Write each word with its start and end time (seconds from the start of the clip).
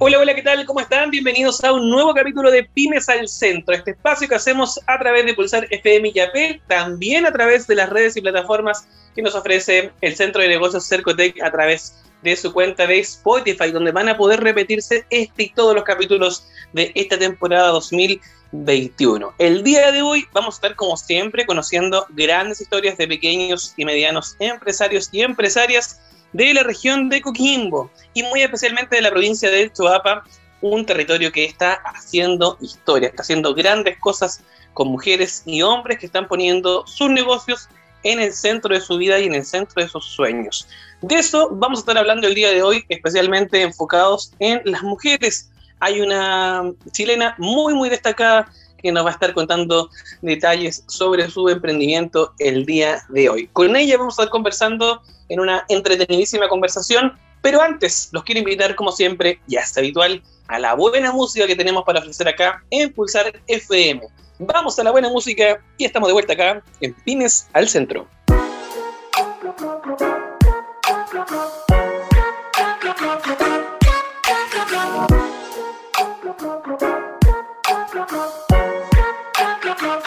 Hola, 0.00 0.20
hola, 0.20 0.32
¿qué 0.32 0.42
tal? 0.42 0.64
¿Cómo 0.64 0.78
están? 0.78 1.10
Bienvenidos 1.10 1.64
a 1.64 1.72
un 1.72 1.90
nuevo 1.90 2.14
capítulo 2.14 2.52
de 2.52 2.62
Pymes 2.62 3.08
al 3.08 3.26
Centro, 3.26 3.74
este 3.74 3.90
espacio 3.90 4.28
que 4.28 4.36
hacemos 4.36 4.78
a 4.86 4.96
través 4.96 5.26
de 5.26 5.34
Pulsar 5.34 5.66
FM 5.68 6.12
y 6.14 6.20
AP, 6.20 6.60
también 6.68 7.26
a 7.26 7.32
través 7.32 7.66
de 7.66 7.74
las 7.74 7.90
redes 7.90 8.16
y 8.16 8.20
plataformas 8.20 8.86
que 9.16 9.22
nos 9.22 9.34
ofrece 9.34 9.90
el 10.00 10.14
Centro 10.14 10.40
de 10.40 10.46
Negocios 10.46 10.86
Cercotec 10.86 11.42
a 11.42 11.50
través 11.50 11.96
de 12.22 12.36
su 12.36 12.52
cuenta 12.52 12.86
de 12.86 13.00
Spotify, 13.00 13.72
donde 13.72 13.90
van 13.90 14.08
a 14.08 14.16
poder 14.16 14.38
repetirse 14.40 15.04
este 15.10 15.42
y 15.42 15.50
todos 15.50 15.74
los 15.74 15.82
capítulos 15.82 16.46
de 16.72 16.92
esta 16.94 17.18
temporada 17.18 17.66
2021. 17.70 19.34
El 19.38 19.64
día 19.64 19.90
de 19.90 20.02
hoy 20.02 20.26
vamos 20.32 20.54
a 20.54 20.58
estar, 20.58 20.76
como 20.76 20.96
siempre, 20.96 21.44
conociendo 21.44 22.06
grandes 22.10 22.60
historias 22.60 22.96
de 22.98 23.08
pequeños 23.08 23.74
y 23.76 23.84
medianos 23.84 24.36
empresarios 24.38 25.08
y 25.10 25.22
empresarias 25.22 26.00
de 26.32 26.54
la 26.54 26.62
región 26.62 27.08
de 27.08 27.20
Coquimbo 27.20 27.90
y 28.14 28.22
muy 28.22 28.42
especialmente 28.42 28.96
de 28.96 29.02
la 29.02 29.10
provincia 29.10 29.50
de 29.50 29.72
Choapa, 29.72 30.24
un 30.60 30.84
territorio 30.84 31.30
que 31.32 31.44
está 31.44 31.74
haciendo 31.84 32.58
historia, 32.60 33.08
está 33.08 33.22
haciendo 33.22 33.54
grandes 33.54 33.98
cosas 33.98 34.42
con 34.74 34.88
mujeres 34.88 35.42
y 35.46 35.62
hombres 35.62 35.98
que 35.98 36.06
están 36.06 36.28
poniendo 36.28 36.86
sus 36.86 37.10
negocios 37.10 37.68
en 38.02 38.20
el 38.20 38.32
centro 38.32 38.74
de 38.74 38.80
su 38.80 38.96
vida 38.96 39.18
y 39.18 39.26
en 39.26 39.34
el 39.34 39.44
centro 39.44 39.82
de 39.82 39.88
sus 39.88 40.04
sueños. 40.04 40.68
De 41.02 41.16
eso 41.16 41.48
vamos 41.52 41.78
a 41.78 41.82
estar 41.82 41.98
hablando 41.98 42.26
el 42.26 42.34
día 42.34 42.50
de 42.50 42.62
hoy, 42.62 42.84
especialmente 42.88 43.62
enfocados 43.62 44.32
en 44.38 44.60
las 44.64 44.82
mujeres. 44.82 45.50
Hay 45.80 46.00
una 46.00 46.72
chilena 46.92 47.34
muy, 47.38 47.74
muy 47.74 47.88
destacada 47.88 48.50
que 48.82 48.92
nos 48.92 49.04
va 49.04 49.10
a 49.10 49.12
estar 49.12 49.34
contando 49.34 49.90
detalles 50.22 50.84
sobre 50.86 51.28
su 51.30 51.48
emprendimiento 51.48 52.32
el 52.38 52.64
día 52.64 53.02
de 53.08 53.28
hoy. 53.28 53.48
Con 53.52 53.76
ella 53.76 53.98
vamos 53.98 54.18
a 54.18 54.22
estar 54.22 54.30
conversando 54.30 55.02
en 55.28 55.40
una 55.40 55.64
entretenidísima 55.68 56.48
conversación, 56.48 57.18
pero 57.42 57.60
antes 57.60 58.08
los 58.12 58.24
quiero 58.24 58.40
invitar, 58.40 58.74
como 58.74 58.92
siempre, 58.92 59.40
ya 59.46 59.60
es 59.60 59.76
habitual, 59.76 60.22
a 60.48 60.58
la 60.58 60.74
buena 60.74 61.12
música 61.12 61.46
que 61.46 61.56
tenemos 61.56 61.84
para 61.84 62.00
ofrecer 62.00 62.28
acá 62.28 62.64
en 62.70 62.92
Pulsar 62.92 63.40
FM. 63.46 64.02
Vamos 64.38 64.78
a 64.78 64.84
la 64.84 64.90
buena 64.90 65.08
música 65.08 65.60
y 65.76 65.84
estamos 65.84 66.08
de 66.08 66.12
vuelta 66.12 66.32
acá 66.32 66.62
en 66.80 66.94
Pines 66.94 67.48
al 67.52 67.68
Centro. 67.68 68.06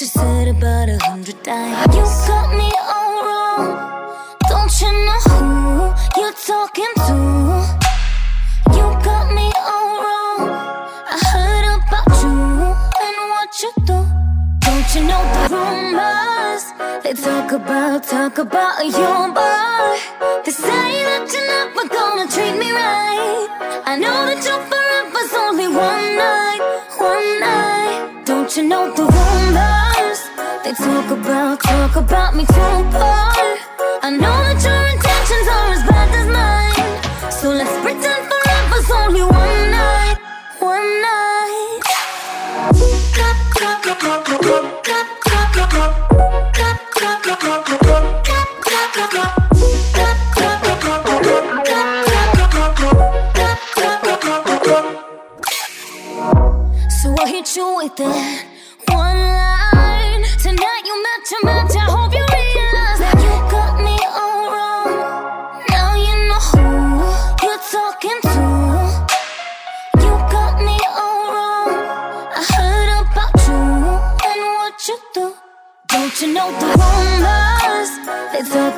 She 0.00 0.06
said 0.06 0.48
about 0.48 0.88
a 0.88 0.96
hundred 1.04 1.44
times. 1.44 1.94
You 1.94 2.00
got 2.26 2.48
me 2.56 2.72
all 2.88 3.20
wrong. 3.20 3.68
Don't 4.48 4.72
you 4.80 4.90
know 5.06 5.20
who 5.28 6.22
you're 6.22 6.32
talking 6.32 6.92
to? 7.04 7.16
You 8.76 8.86
got 9.04 9.26
me 9.36 9.52
all 9.60 9.92
wrong. 10.00 10.48
I 11.04 11.16
heard 11.32 11.66
about 11.76 12.12
you 12.24 12.32
and 13.04 13.16
what 13.32 13.50
you 13.60 13.72
do. 13.84 13.98
Don't 14.64 14.88
you 14.94 15.02
know 15.04 15.22
the 15.34 15.42
rumors? 15.52 16.64
They 17.04 17.12
talk 17.12 17.52
about, 17.52 18.02
talk 18.02 18.38
about 18.38 18.82
your 18.82 19.28
boy. 19.36 20.00
They 20.46 20.52
say 20.52 20.92
that 21.08 21.28
you're 21.30 21.46
never 21.46 21.86
gonna 21.94 22.26
treat 22.26 22.56
me 22.56 22.72
right. 22.72 23.82
I 23.84 23.98
know 23.98 24.24
that 24.24 24.42
you're 24.46 24.89
Don't 28.50 28.64
you 28.64 28.68
know 28.68 28.92
the 28.96 29.02
rumors 29.04 30.20
They 30.64 30.72
talk 30.72 31.08
about, 31.12 31.60
talk 31.62 31.94
about 31.94 32.34
me 32.34 32.44
too 32.44 32.90
far 32.90 33.30
I 34.02 34.10
know 34.10 34.38
that 34.42 34.58
your 34.66 34.86
intentions 34.90 35.46
are 35.54 35.70
as 35.70 35.82
bad 35.86 36.10
as 36.18 36.26
mine 36.26 37.30
So 37.30 37.50
let's 37.50 37.70
pretend 37.78 38.26
forever's 38.26 38.90
only 38.90 39.22
one 39.22 39.70
night 39.70 40.18
One 40.58 41.00
night 41.00 41.80
So 57.00 57.14
I 57.16 57.28
hit 57.28 57.54
you 57.54 57.76
with 57.76 58.00
it 58.00 58.29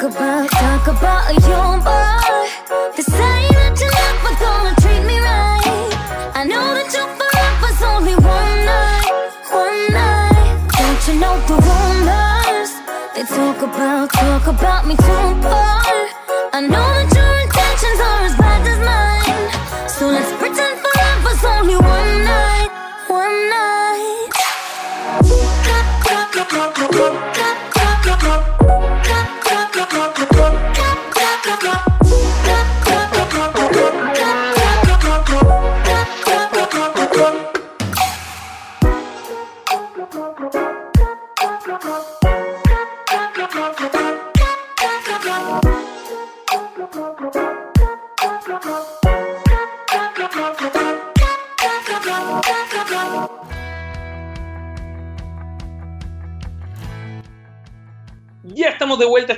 talk 0.02 0.14
about, 0.14 0.50
talk 0.50 0.86
about 0.88 1.30
your 1.30 1.78
boy. 1.78 2.92
The 2.96 3.02
sign 3.02 3.48
that 3.54 3.78
you 3.78 3.86
love 3.86 4.18
but 4.24 4.34
gonna 4.40 4.74
treat 4.82 5.06
me 5.06 5.18
right. 5.20 6.34
I 6.34 6.42
know 6.44 6.74
that 6.74 6.90
your 6.90 7.06
forever's 7.18 7.82
only 7.82 8.16
one 8.16 8.58
night, 8.66 9.10
one 9.52 9.92
night. 9.92 10.58
Don't 10.74 11.02
you 11.06 11.20
know 11.20 11.38
the 11.46 11.54
rumors? 11.54 12.72
They 13.14 13.22
talk 13.22 13.62
about, 13.62 14.12
talk 14.12 14.46
about 14.48 14.86
me 14.86 14.96
too 14.96 15.34
much 15.36 15.81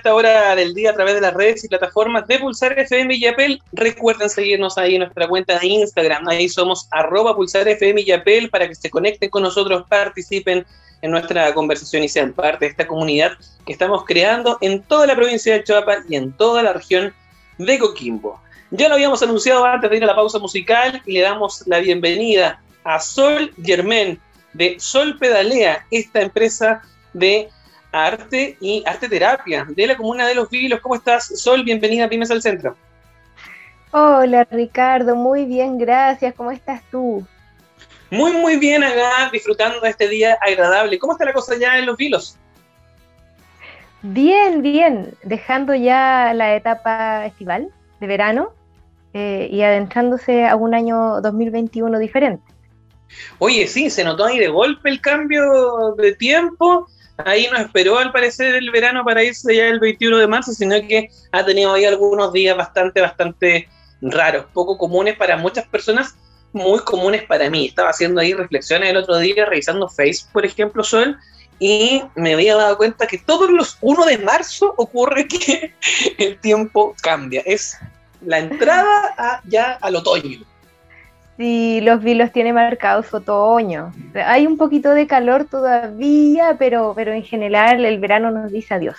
del 0.03 0.75
día 0.75 0.91
a 0.91 0.95
través 0.95 1.15
de 1.15 1.21
las 1.21 1.35
redes 1.35 1.65
y 1.65 1.69
plataformas 1.69 2.27
de 2.27 2.39
Pulsar 2.39 2.79
FM 2.79 3.15
y 3.15 3.27
Apple. 3.27 3.59
Recuerden 3.73 4.29
seguirnos 4.29 4.77
ahí 4.79 4.95
en 4.95 5.01
nuestra 5.01 5.29
cuenta 5.29 5.59
de 5.59 5.67
Instagram. 5.67 6.29
Ahí 6.29 6.49
somos 6.49 6.89
arroba 6.91 7.37
Pulsar 7.37 7.69
FM 7.69 8.01
y 8.01 8.13
Apple 8.13 8.49
para 8.49 8.69
que 8.69 8.75
se 8.75 8.91
conecten 8.91 9.31
con 9.31 9.43
nosotros, 9.43 9.85
participen 9.89 10.67
en 11.03 11.11
nuestra 11.11 11.53
conversación 11.55 12.03
y 12.03 12.09
sean 12.09 12.33
parte 12.33 12.65
de 12.65 12.71
esta 12.71 12.87
comunidad 12.87 13.33
que 13.67 13.73
estamos 13.73 14.05
creando 14.05 14.59
en 14.61 14.83
toda 14.83 15.07
la 15.07 15.15
provincia 15.15 15.55
de 15.55 15.63
Chihuahua 15.63 15.99
y 16.09 16.17
en 16.17 16.33
toda 16.33 16.63
la 16.63 16.73
región 16.73 17.13
de 17.59 17.79
Coquimbo. 17.79 18.41
Ya 18.71 18.89
lo 18.89 18.95
habíamos 18.95 19.23
anunciado 19.23 19.65
antes 19.65 19.91
de 19.91 19.97
ir 19.99 20.05
a 20.05 20.07
la 20.07 20.17
pausa 20.17 20.39
musical 20.39 21.03
y 21.07 21.13
le 21.13 21.21
damos 21.21 21.67
la 21.67 21.79
bienvenida 21.79 22.61
a 22.85 22.99
Sol 23.01 23.53
Germán 23.63 24.19
de 24.55 24.77
Sol 24.79 25.19
Pedalea, 25.19 25.85
esta 25.91 26.23
empresa 26.23 26.83
de 27.13 27.49
arte 27.95 28.57
y 28.61 28.83
arte 28.87 29.09
terapia 29.09 29.65
de 29.69 29.87
la 29.87 29.97
comuna 29.97 30.27
de 30.27 30.35
Los 30.35 30.51
Vilos. 30.51 30.81
¿Cómo 30.81 30.97
estás, 30.97 31.27
Sol? 31.41 31.63
Bienvenida 31.63 32.05
a 32.05 32.09
Pymes 32.09 32.31
al 32.31 32.43
Centro. 32.43 32.77
Hola, 33.93 34.45
Ricardo. 34.51 35.15
Muy 35.15 35.45
bien, 35.45 35.79
gracias. 35.79 36.35
¿Cómo 36.35 36.51
estás 36.51 36.83
tú? 36.91 37.25
Muy, 38.11 38.33
muy 38.33 38.57
bien 38.57 38.83
acá, 38.83 39.31
disfrutando 39.33 39.81
de 39.81 39.91
este 39.91 40.09
día 40.09 40.37
agradable. 40.41 40.99
¿Cómo 40.99 41.13
está 41.13 41.25
la 41.25 41.33
cosa 41.33 41.57
ya 41.57 41.79
en 41.79 41.87
Los 41.87 41.97
Vilos? 41.97 42.37
Bien, 44.03 44.61
bien. 44.61 45.15
Dejando 45.23 45.75
ya 45.75 46.33
la 46.35 46.57
etapa 46.57 47.25
estival 47.27 47.69
de 48.01 48.07
verano 48.09 48.53
eh, 49.13 49.49
y 49.53 49.63
adentrándose 49.63 50.47
a 50.47 50.57
un 50.57 50.75
año 50.75 51.21
2021 51.21 52.01
diferente. 52.01 52.43
Oye, 53.39 53.69
sí, 53.69 53.89
se 53.89 54.03
notó 54.03 54.25
ahí 54.25 54.41
de 54.41 54.49
golpe 54.49 54.89
el 54.89 55.01
cambio 55.01 55.95
de 55.97 56.15
tiempo. 56.15 56.89
Ahí 57.19 57.49
no 57.51 57.59
esperó 57.59 57.99
al 57.99 58.11
parecer 58.11 58.55
el 58.57 58.71
verano 58.71 59.05
para 59.05 59.23
irse 59.23 59.55
ya 59.55 59.69
el 59.69 59.79
21 59.79 60.19
de 60.19 60.27
marzo, 60.27 60.53
sino 60.53 60.75
que 60.87 61.11
ha 61.31 61.45
tenido 61.45 61.73
ahí 61.73 61.85
algunos 61.85 62.33
días 62.33 62.57
bastante, 62.57 63.01
bastante 63.01 63.69
raros, 64.01 64.47
poco 64.53 64.77
comunes 64.77 65.17
para 65.17 65.37
muchas 65.37 65.67
personas, 65.69 66.17
muy 66.53 66.81
comunes 66.81 67.23
para 67.23 67.49
mí. 67.51 67.67
Estaba 67.67 67.91
haciendo 67.91 68.21
ahí 68.21 68.35
reflexiones 68.35 68.91
el 68.91 68.97
otro 68.97 69.19
día, 69.19 69.45
revisando 69.47 69.89
Facebook, 69.89 70.33
por 70.33 70.45
ejemplo, 70.45 70.83
Sol, 70.83 71.17
y 71.61 72.03
me 72.17 72.35
había 72.35 72.57
dado 72.57 72.77
cuenta 72.77 73.07
que 73.07 73.19
todos 73.19 73.49
los 73.49 73.79
1 73.81 74.07
de 74.07 74.19
marzo 74.19 74.75
ocurre 74.77 75.29
que 75.29 75.73
el 76.19 76.39
tiempo 76.41 76.97
cambia. 77.01 77.43
Es 77.47 77.77
la 78.23 78.39
entrada 78.39 79.41
ya 79.45 79.79
al 79.81 79.97
otoño. 79.97 80.45
Sí, 81.37 81.81
los 81.81 82.03
vilos 82.03 82.31
tiene 82.33 82.53
marcados 82.53 83.13
otoño. 83.13 83.93
Hay 84.15 84.47
un 84.47 84.57
poquito 84.57 84.91
de 84.91 85.07
calor 85.07 85.47
todavía, 85.47 86.57
pero, 86.59 86.93
pero 86.95 87.13
en 87.13 87.25
general 87.25 87.85
el 87.85 87.99
verano 87.99 88.31
nos 88.31 88.53
dice 88.53 88.75
adiós. 88.75 88.99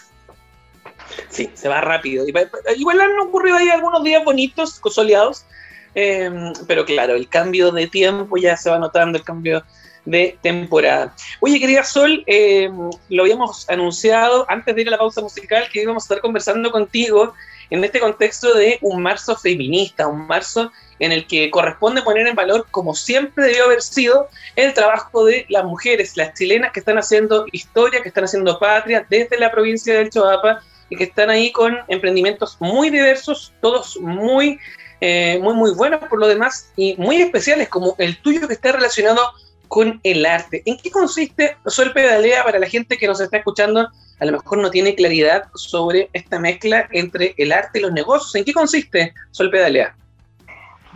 Sí, 1.29 1.49
se 1.53 1.69
va 1.69 1.81
rápido. 1.81 2.25
Igual 2.27 3.01
han 3.01 3.19
ocurrido 3.19 3.57
ahí 3.57 3.69
algunos 3.69 4.03
días 4.03 4.23
bonitos, 4.25 4.81
soleados, 4.89 5.45
eh, 5.93 6.29
pero 6.67 6.83
claro, 6.83 7.13
el 7.13 7.29
cambio 7.29 7.71
de 7.71 7.87
tiempo 7.87 8.35
ya 8.37 8.57
se 8.57 8.69
va 8.69 8.79
notando, 8.79 9.17
el 9.17 9.23
cambio 9.23 9.63
de 10.03 10.37
temporada. 10.41 11.15
Oye, 11.39 11.59
querida 11.59 11.83
Sol, 11.83 12.23
eh, 12.27 12.69
lo 13.09 13.23
habíamos 13.23 13.67
anunciado 13.69 14.45
antes 14.49 14.75
de 14.75 14.81
ir 14.81 14.87
a 14.89 14.91
la 14.91 14.97
pausa 14.97 15.21
musical 15.21 15.67
que 15.71 15.81
íbamos 15.81 16.03
a 16.03 16.05
estar 16.05 16.21
conversando 16.21 16.69
contigo 16.71 17.33
en 17.69 17.83
este 17.83 17.99
contexto 17.99 18.53
de 18.53 18.77
un 18.81 19.01
marzo 19.01 19.35
feminista, 19.35 20.07
un 20.07 20.27
marzo 20.27 20.71
en 20.99 21.11
el 21.11 21.27
que 21.27 21.49
corresponde 21.51 22.01
poner 22.01 22.27
en 22.27 22.35
valor, 22.35 22.67
como 22.71 22.95
siempre 22.95 23.45
debió 23.45 23.65
haber 23.65 23.81
sido, 23.81 24.29
el 24.55 24.73
trabajo 24.73 25.25
de 25.25 25.45
las 25.49 25.65
mujeres, 25.65 26.15
las 26.15 26.33
chilenas 26.33 26.71
que 26.71 26.79
están 26.79 26.97
haciendo 26.97 27.45
historia, 27.51 28.01
que 28.01 28.09
están 28.09 28.23
haciendo 28.23 28.57
patria 28.59 29.05
desde 29.09 29.37
la 29.37 29.51
provincia 29.51 29.93
del 29.93 30.09
Choapa 30.09 30.61
y 30.89 30.95
que 30.95 31.05
están 31.05 31.29
ahí 31.29 31.51
con 31.51 31.77
emprendimientos 31.87 32.57
muy 32.59 32.89
diversos, 32.89 33.53
todos 33.61 33.97
muy, 33.97 34.59
eh, 35.01 35.39
muy, 35.41 35.53
muy 35.53 35.73
buenos 35.73 35.99
por 36.07 36.19
lo 36.19 36.27
demás 36.27 36.71
y 36.75 36.95
muy 36.97 37.21
especiales, 37.21 37.69
como 37.69 37.95
el 37.97 38.17
tuyo 38.21 38.47
que 38.47 38.53
está 38.53 38.71
relacionado 38.71 39.21
con 39.67 39.99
el 40.03 40.25
arte. 40.25 40.61
¿En 40.65 40.77
qué 40.77 40.91
consiste 40.91 41.57
Sol 41.65 41.91
Pedalea 41.93 42.43
para 42.43 42.59
la 42.59 42.67
gente 42.67 42.97
que 42.97 43.07
nos 43.07 43.19
está 43.19 43.37
escuchando? 43.37 43.89
A 44.19 44.25
lo 44.25 44.31
mejor 44.33 44.59
no 44.59 44.69
tiene 44.69 44.95
claridad 44.95 45.45
sobre 45.55 46.09
esta 46.13 46.39
mezcla 46.39 46.87
entre 46.91 47.33
el 47.37 47.51
arte 47.51 47.79
y 47.79 47.81
los 47.81 47.91
negocios. 47.91 48.35
¿En 48.35 48.45
qué 48.45 48.53
consiste 48.53 49.13
Sol 49.31 49.49
Pedalea? 49.49 49.95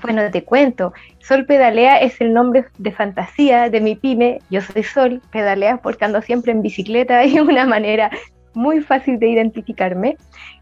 Bueno, 0.01 0.29
te 0.31 0.43
cuento. 0.43 0.93
Sol 1.19 1.45
Pedalea 1.45 1.97
es 1.97 2.19
el 2.21 2.33
nombre 2.33 2.65
de 2.77 2.91
fantasía 2.91 3.69
de 3.69 3.81
mi 3.81 3.95
pyme. 3.95 4.39
Yo 4.49 4.61
soy 4.61 4.83
Sol 4.83 5.21
Pedalea 5.31 5.77
porque 5.77 6.05
ando 6.05 6.21
siempre 6.21 6.51
en 6.51 6.61
bicicleta 6.61 7.25
y 7.25 7.39
una 7.39 7.65
manera 7.65 8.09
muy 8.53 8.81
fácil 8.81 9.19
de 9.19 9.29
identificarme. 9.29 10.17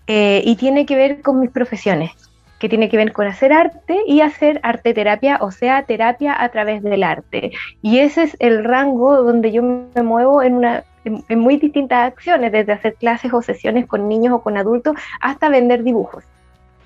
Eh, 0.07 0.41
y 0.45 0.55
tiene 0.55 0.85
que 0.85 0.95
ver 0.95 1.21
con 1.21 1.39
mis 1.39 1.51
profesiones 1.51 2.11
que 2.59 2.69
tiene 2.69 2.89
que 2.89 2.97
ver 2.97 3.13
con 3.13 3.27
hacer 3.27 3.53
arte 3.53 3.99
y 4.07 4.21
hacer 4.21 4.59
arte 4.63 4.93
terapia, 4.93 5.37
o 5.41 5.51
sea, 5.51 5.83
terapia 5.83 6.41
a 6.41 6.49
través 6.49 6.81
del 6.81 7.03
arte. 7.03 7.51
Y 7.81 7.99
ese 7.99 8.23
es 8.23 8.35
el 8.39 8.63
rango 8.63 9.21
donde 9.21 9.51
yo 9.51 9.61
me 9.61 10.01
muevo 10.01 10.41
en, 10.41 10.55
una, 10.55 10.83
en, 11.05 11.39
muy 11.39 11.57
distintas 11.57 12.07
acciones, 12.07 12.51
desde 12.51 12.73
hacer 12.73 12.95
clases 12.95 13.31
o 13.33 13.41
sesiones 13.41 13.85
con 13.85 14.07
niños 14.07 14.33
o 14.33 14.41
con 14.41 14.57
adultos 14.57 14.95
hasta 15.21 15.49
vender 15.49 15.83
dibujos. 15.83 16.23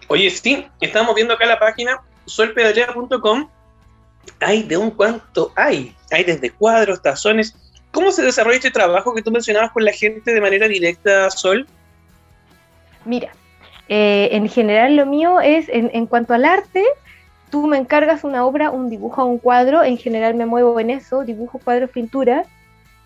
Oye, 0.10 0.30
sí, 0.30 0.68
estamos 0.82 1.16
viendo 1.16 1.34
acá 1.36 1.46
la 1.46 1.58
página 1.58 2.02
solpedalea.com. 2.26 3.50
Hay 4.40 4.64
de 4.64 4.78
un 4.78 4.92
cuánto 4.92 5.52
hay. 5.56 5.96
Hay 6.12 6.24
desde 6.24 6.52
cuadros, 6.52 7.02
tazones. 7.02 7.56
¿Cómo 7.92 8.12
se 8.12 8.22
desarrolla 8.22 8.58
este 8.58 8.72
trabajo 8.72 9.14
que 9.14 9.22
tú 9.22 9.32
mencionabas 9.32 9.72
con 9.72 9.84
la 9.84 9.92
gente 9.92 10.34
de 10.34 10.42
manera 10.42 10.68
directa, 10.68 11.30
Sol? 11.30 11.68
Mira, 13.04 13.32
eh, 13.90 14.30
en 14.32 14.48
general 14.48 14.96
lo 14.96 15.06
mío 15.06 15.42
es, 15.42 15.68
en, 15.70 16.06
cuanto 16.06 16.34
al 16.34 16.46
arte, 16.46 16.84
tú 17.50 17.68
me 17.68 17.78
encargas 17.78 18.24
una 18.24 18.46
obra, 18.46 18.72
un 18.72 18.90
dibujo, 18.90 19.26
un 19.26 19.40
cuadro, 19.40 19.84
en 19.84 19.98
general 19.98 20.36
me 20.36 20.46
muevo 20.46 20.80
en 20.80 20.90
eso, 20.90 21.26
dibujo, 21.26 21.60
cuadro, 21.60 21.90
pintura, 21.90 22.46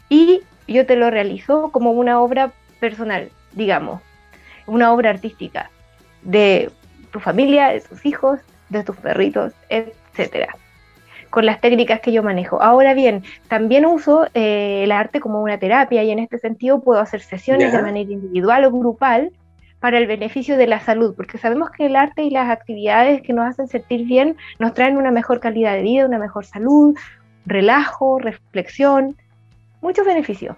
y 0.09 0.41
yo 0.67 0.85
te 0.85 0.95
lo 0.95 1.09
realizo 1.09 1.71
como 1.71 1.91
una 1.91 2.21
obra 2.21 2.51
personal, 2.79 3.31
digamos, 3.53 4.01
una 4.67 4.93
obra 4.93 5.09
artística 5.09 5.71
de 6.21 6.69
tu 7.11 7.19
familia, 7.19 7.69
de 7.69 7.81
tus 7.81 8.05
hijos, 8.05 8.39
de 8.77 8.83
tus 8.83 8.97
perritos, 8.97 9.53
etcétera 9.69 10.55
con 11.35 11.45
las 11.45 11.59
técnicas 11.59 11.99
que 11.99 12.13
yo 12.13 12.23
manejo. 12.23 12.61
Ahora 12.61 12.93
bien, 12.93 13.23
también 13.49 13.85
uso 13.85 14.25
eh, 14.33 14.83
el 14.85 14.91
arte 14.93 15.19
como 15.19 15.41
una 15.41 15.57
terapia 15.57 16.01
y 16.01 16.09
en 16.11 16.19
este 16.19 16.37
sentido 16.37 16.79
puedo 16.79 17.01
hacer 17.01 17.19
sesiones 17.19 17.73
de 17.73 17.81
manera 17.81 18.09
individual 18.09 18.63
o 18.63 18.71
grupal 18.71 19.33
para 19.81 19.97
el 19.97 20.07
beneficio 20.07 20.55
de 20.55 20.67
la 20.67 20.79
salud, 20.79 21.13
porque 21.13 21.37
sabemos 21.37 21.71
que 21.71 21.87
el 21.87 21.97
arte 21.97 22.23
y 22.23 22.29
las 22.29 22.49
actividades 22.49 23.21
que 23.21 23.33
nos 23.33 23.47
hacen 23.47 23.67
sentir 23.67 24.05
bien 24.05 24.37
nos 24.59 24.73
traen 24.73 24.95
una 24.95 25.11
mejor 25.11 25.41
calidad 25.41 25.73
de 25.73 25.81
vida, 25.81 26.05
una 26.05 26.19
mejor 26.19 26.45
salud, 26.45 26.97
relajo, 27.45 28.17
reflexión, 28.17 29.17
muchos 29.81 30.05
beneficios. 30.05 30.55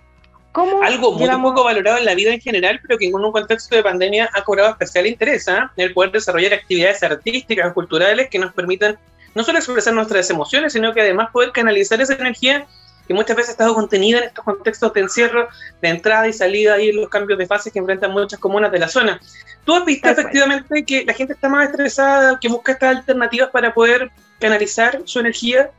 Algo 0.84 1.14
muy 1.14 1.30
poco 1.42 1.64
valorado 1.64 1.98
en 1.98 2.06
la 2.06 2.16
vida 2.16 2.34
en 2.34 2.40
general, 2.40 2.80
pero 2.82 2.98
que 2.98 3.08
en 3.08 3.16
un 3.16 3.32
contexto 3.32 3.76
de 3.76 3.84
pandemia 3.84 4.30
ha 4.34 4.44
cobrado 4.44 4.70
especial 4.70 5.06
interés, 5.06 5.48
¿eh? 5.48 5.60
el 5.78 5.94
poder 5.94 6.12
desarrollar 6.12 6.54
actividades 6.54 7.04
artísticas, 7.04 7.74
culturales 7.74 8.30
que 8.30 8.40
nos 8.40 8.54
permitan 8.54 8.98
no 9.36 9.44
solo 9.44 9.60
expresar 9.60 9.94
nuestras 9.94 10.30
emociones, 10.30 10.74
sino 10.74 10.94
que 10.94 11.02
además 11.02 11.30
poder 11.32 11.52
canalizar 11.52 12.02
esa 12.02 12.14
energía 12.14 12.66
que 13.08 13.14
muchas 13.14 13.38
veces 13.38 13.50
ha 13.50 13.52
estado 13.54 13.74
contenida 13.74 14.20
en 14.20 14.26
estos 14.26 14.44
contextos 14.44 14.94
de 14.94 15.02
encierro, 15.02 15.48
de 15.82 15.90
entrada 15.90 16.28
y 16.28 16.34
salida 16.34 16.80
y 16.82 16.92
los 16.92 17.10
cambios 17.10 17.40
de 17.40 17.48
fase 17.48 17.72
que 17.72 17.80
enfrentan 17.80 18.12
muchas 18.12 18.40
comunas 18.40 18.72
de 18.72 18.80
la 18.80 18.88
zona. 18.88 19.20
¿Tú 19.64 19.76
has 19.76 19.86
visto 19.86 20.10
efectivamente 20.10 20.84
que 20.84 21.06
la 21.06 21.14
gente 21.14 21.34
está 21.34 21.48
más 21.48 21.70
estresada, 21.70 22.38
que 22.40 22.50
busca 22.50 22.74
estas 22.74 22.98
alternativas 22.98 23.50
para 23.52 23.74
poder 23.74 24.12
canalizar 24.40 25.02
su 25.06 25.20
energía? 25.20 25.72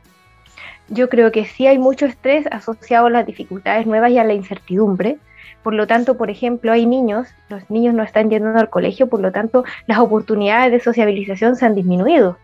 Yo 0.89 1.09
creo 1.09 1.31
que 1.31 1.45
sí 1.45 1.67
hay 1.67 1.77
mucho 1.77 2.05
estrés 2.05 2.45
asociado 2.51 3.07
a 3.07 3.09
las 3.09 3.25
dificultades 3.25 3.85
nuevas 3.85 4.11
y 4.11 4.17
a 4.17 4.23
la 4.23 4.33
incertidumbre. 4.33 5.17
Por 5.63 5.73
lo 5.73 5.87
tanto, 5.87 6.17
por 6.17 6.29
ejemplo, 6.29 6.71
hay 6.71 6.85
niños, 6.85 7.27
los 7.49 7.69
niños 7.69 7.93
no 7.93 8.03
están 8.03 8.29
yendo 8.29 8.57
al 8.57 8.69
colegio, 8.69 9.07
por 9.07 9.19
lo 9.19 9.31
tanto, 9.31 9.65
las 9.87 9.99
oportunidades 9.99 10.71
de 10.71 10.79
sociabilización 10.79 11.55
se 11.55 11.65
han 11.65 11.75
disminuido 11.75 12.37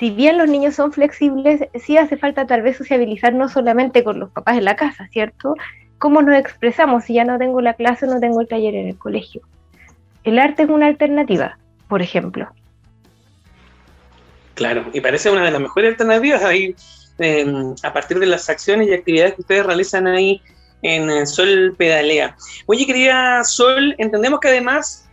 si 0.00 0.08
bien 0.08 0.38
los 0.38 0.48
niños 0.48 0.74
son 0.74 0.92
flexibles, 0.92 1.68
sí 1.74 1.98
hace 1.98 2.16
falta 2.16 2.46
tal 2.46 2.62
vez 2.62 2.78
sociabilizar 2.78 3.34
no 3.34 3.50
solamente 3.50 4.02
con 4.02 4.18
los 4.18 4.30
papás 4.30 4.56
en 4.56 4.64
la 4.64 4.74
casa, 4.74 5.06
¿cierto? 5.12 5.56
¿Cómo 5.98 6.22
nos 6.22 6.38
expresamos 6.38 7.04
si 7.04 7.12
ya 7.12 7.26
no 7.26 7.36
tengo 7.36 7.60
la 7.60 7.74
clase, 7.74 8.06
no 8.06 8.18
tengo 8.18 8.40
el 8.40 8.48
taller 8.48 8.74
en 8.74 8.88
el 8.88 8.96
colegio? 8.96 9.42
El 10.24 10.38
arte 10.38 10.62
es 10.62 10.70
una 10.70 10.86
alternativa, 10.86 11.58
por 11.86 12.00
ejemplo. 12.00 12.48
Claro, 14.54 14.86
y 14.94 15.02
parece 15.02 15.30
una 15.30 15.44
de 15.44 15.50
las 15.50 15.60
mejores 15.60 15.90
alternativas 15.90 16.44
ahí, 16.44 16.74
em, 17.20 17.74
a 17.82 17.92
partir 17.92 18.18
de 18.18 18.26
las 18.26 18.48
acciones 18.48 18.88
y 18.88 18.92
actividades 18.92 19.34
que 19.34 19.42
ustedes 19.42 19.64
realizan 19.64 20.06
ahí 20.06 20.42
en 20.82 21.26
Sol 21.26 21.74
Pedalea. 21.76 22.36
Oye, 22.66 22.86
querida 22.86 23.44
Sol, 23.44 23.94
entendemos 23.98 24.40
que 24.40 24.48
además, 24.48 25.08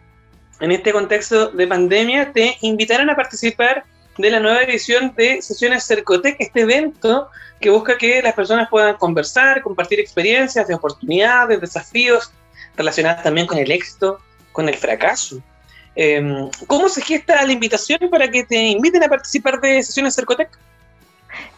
en 0.59 0.71
este 0.71 0.91
contexto 0.91 1.49
de 1.49 1.67
pandemia, 1.67 2.31
te 2.31 2.57
invitaron 2.61 3.09
a 3.09 3.15
participar 3.15 3.83
de 4.17 4.31
la 4.31 4.39
nueva 4.39 4.63
edición 4.63 5.13
de 5.15 5.41
Sesiones 5.41 5.85
Cercotec, 5.85 6.37
este 6.39 6.61
evento 6.61 7.29
que 7.59 7.69
busca 7.69 7.97
que 7.97 8.21
las 8.21 8.33
personas 8.33 8.67
puedan 8.69 8.95
conversar, 8.95 9.61
compartir 9.61 9.99
experiencias 9.99 10.67
de 10.67 10.75
oportunidades, 10.75 11.61
desafíos 11.61 12.31
relacionadas 12.75 13.23
también 13.23 13.47
con 13.47 13.57
el 13.57 13.71
éxito, 13.71 14.19
con 14.51 14.69
el 14.69 14.75
fracaso. 14.75 15.41
Em, 15.95 16.49
¿Cómo 16.67 16.89
se 16.89 17.01
gesta 17.01 17.43
la 17.45 17.51
invitación 17.51 17.99
para 18.11 18.29
que 18.29 18.43
te 18.43 18.55
inviten 18.55 19.03
a 19.03 19.07
participar 19.07 19.59
de 19.59 19.81
Sesiones 19.81 20.15
Cercotec? 20.15 20.49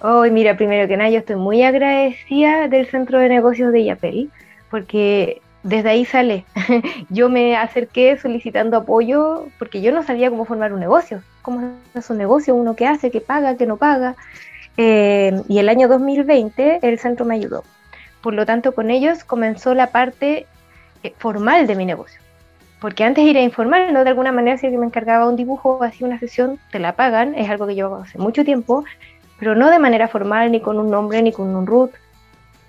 Hoy, 0.02 0.32
mira, 0.32 0.56
primero 0.56 0.88
que 0.88 0.98
nada, 0.98 1.10
yo 1.10 1.20
estoy 1.20 1.36
muy 1.36 1.64
agradecida 1.64 2.68
del 2.68 2.88
Centro 2.88 3.20
de 3.20 3.30
Negocios 3.30 3.72
de 3.72 3.84
Yapel, 3.84 4.30
porque 4.70 5.42
desde 5.64 5.90
ahí 5.90 6.06
sale. 6.06 6.46
yo 7.10 7.30
me 7.30 7.56
acerqué 7.58 8.18
solicitando 8.18 8.78
apoyo 8.78 9.48
porque 9.58 9.82
yo 9.82 9.92
no 9.92 10.04
sabía 10.04 10.30
cómo 10.30 10.46
formar 10.46 10.74
un 10.74 10.80
negocio, 10.80 11.22
cómo 11.42 11.74
es 11.94 12.10
un 12.10 12.18
negocio, 12.18 12.56
uno 12.56 12.76
que 12.76 12.88
hace, 12.88 13.12
que 13.12 13.22
paga, 13.22 13.58
que 13.58 13.66
no 13.66 13.78
paga. 13.78 14.16
Eh, 14.78 15.42
y 15.48 15.60
el 15.60 15.68
año 15.68 15.88
2020 15.88 16.80
el 16.82 17.00
centro 17.00 17.26
me 17.26 17.36
ayudó. 17.36 17.64
Por 18.22 18.34
lo 18.34 18.46
tanto, 18.46 18.74
con 18.74 18.92
ellos 18.92 19.24
comenzó 19.24 19.74
la 19.74 19.88
parte 19.88 20.46
eh, 21.04 21.14
formal 21.18 21.68
de 21.68 21.76
mi 21.76 21.86
negocio. 21.86 22.22
Porque 22.80 23.04
antes 23.04 23.28
era 23.28 23.42
informal, 23.42 23.94
¿no? 23.94 24.04
De 24.06 24.10
alguna 24.10 24.32
manera, 24.32 24.58
si 24.58 24.70
me 24.70 24.86
encargaba 24.86 25.28
un 25.28 25.36
dibujo 25.36 25.84
hacía 25.84 26.08
una 26.08 26.18
sesión, 26.18 26.60
te 26.72 26.80
la 26.80 26.94
pagan, 26.94 27.36
es 27.36 27.50
algo 27.50 27.68
que 27.68 27.76
yo 27.76 27.88
hago 27.88 27.96
hace 27.98 28.18
mucho 28.18 28.46
tiempo, 28.46 28.86
pero 29.40 29.56
no 29.56 29.72
de 29.72 29.80
manera 29.80 30.08
formal, 30.08 30.52
ni 30.52 30.60
con 30.60 30.78
un 30.78 30.90
nombre, 30.92 31.22
ni 31.22 31.32
con 31.32 31.56
un 31.56 31.66
root, 31.66 31.92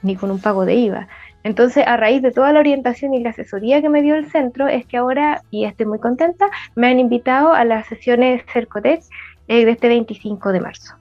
ni 0.03 0.17
con 0.17 0.31
un 0.31 0.41
pago 0.41 0.65
de 0.65 0.75
IVA. 0.75 1.09
Entonces, 1.43 1.85
a 1.87 1.97
raíz 1.97 2.23
de 2.23 2.33
toda 2.33 2.53
la 2.53 2.61
orientación 2.61 3.15
y 3.15 3.23
la 3.23 3.31
asesoría 3.31 3.81
que 3.81 3.89
me 3.89 4.03
dio 4.03 4.15
el 4.15 4.31
centro, 4.31 4.69
es 4.69 4.87
que 4.87 4.99
ahora, 4.99 5.43
y 5.51 5.65
estoy 5.65 5.87
muy 5.87 5.99
contenta, 5.99 6.51
me 6.75 6.89
han 6.89 7.01
invitado 7.01 7.53
a 7.53 7.65
las 7.65 7.87
sesiones 7.87 8.43
Cercotec 8.53 9.03
eh, 9.49 9.65
de 9.65 9.71
este 9.71 9.89
25 9.89 10.53
de 10.53 10.61
marzo. 10.61 10.95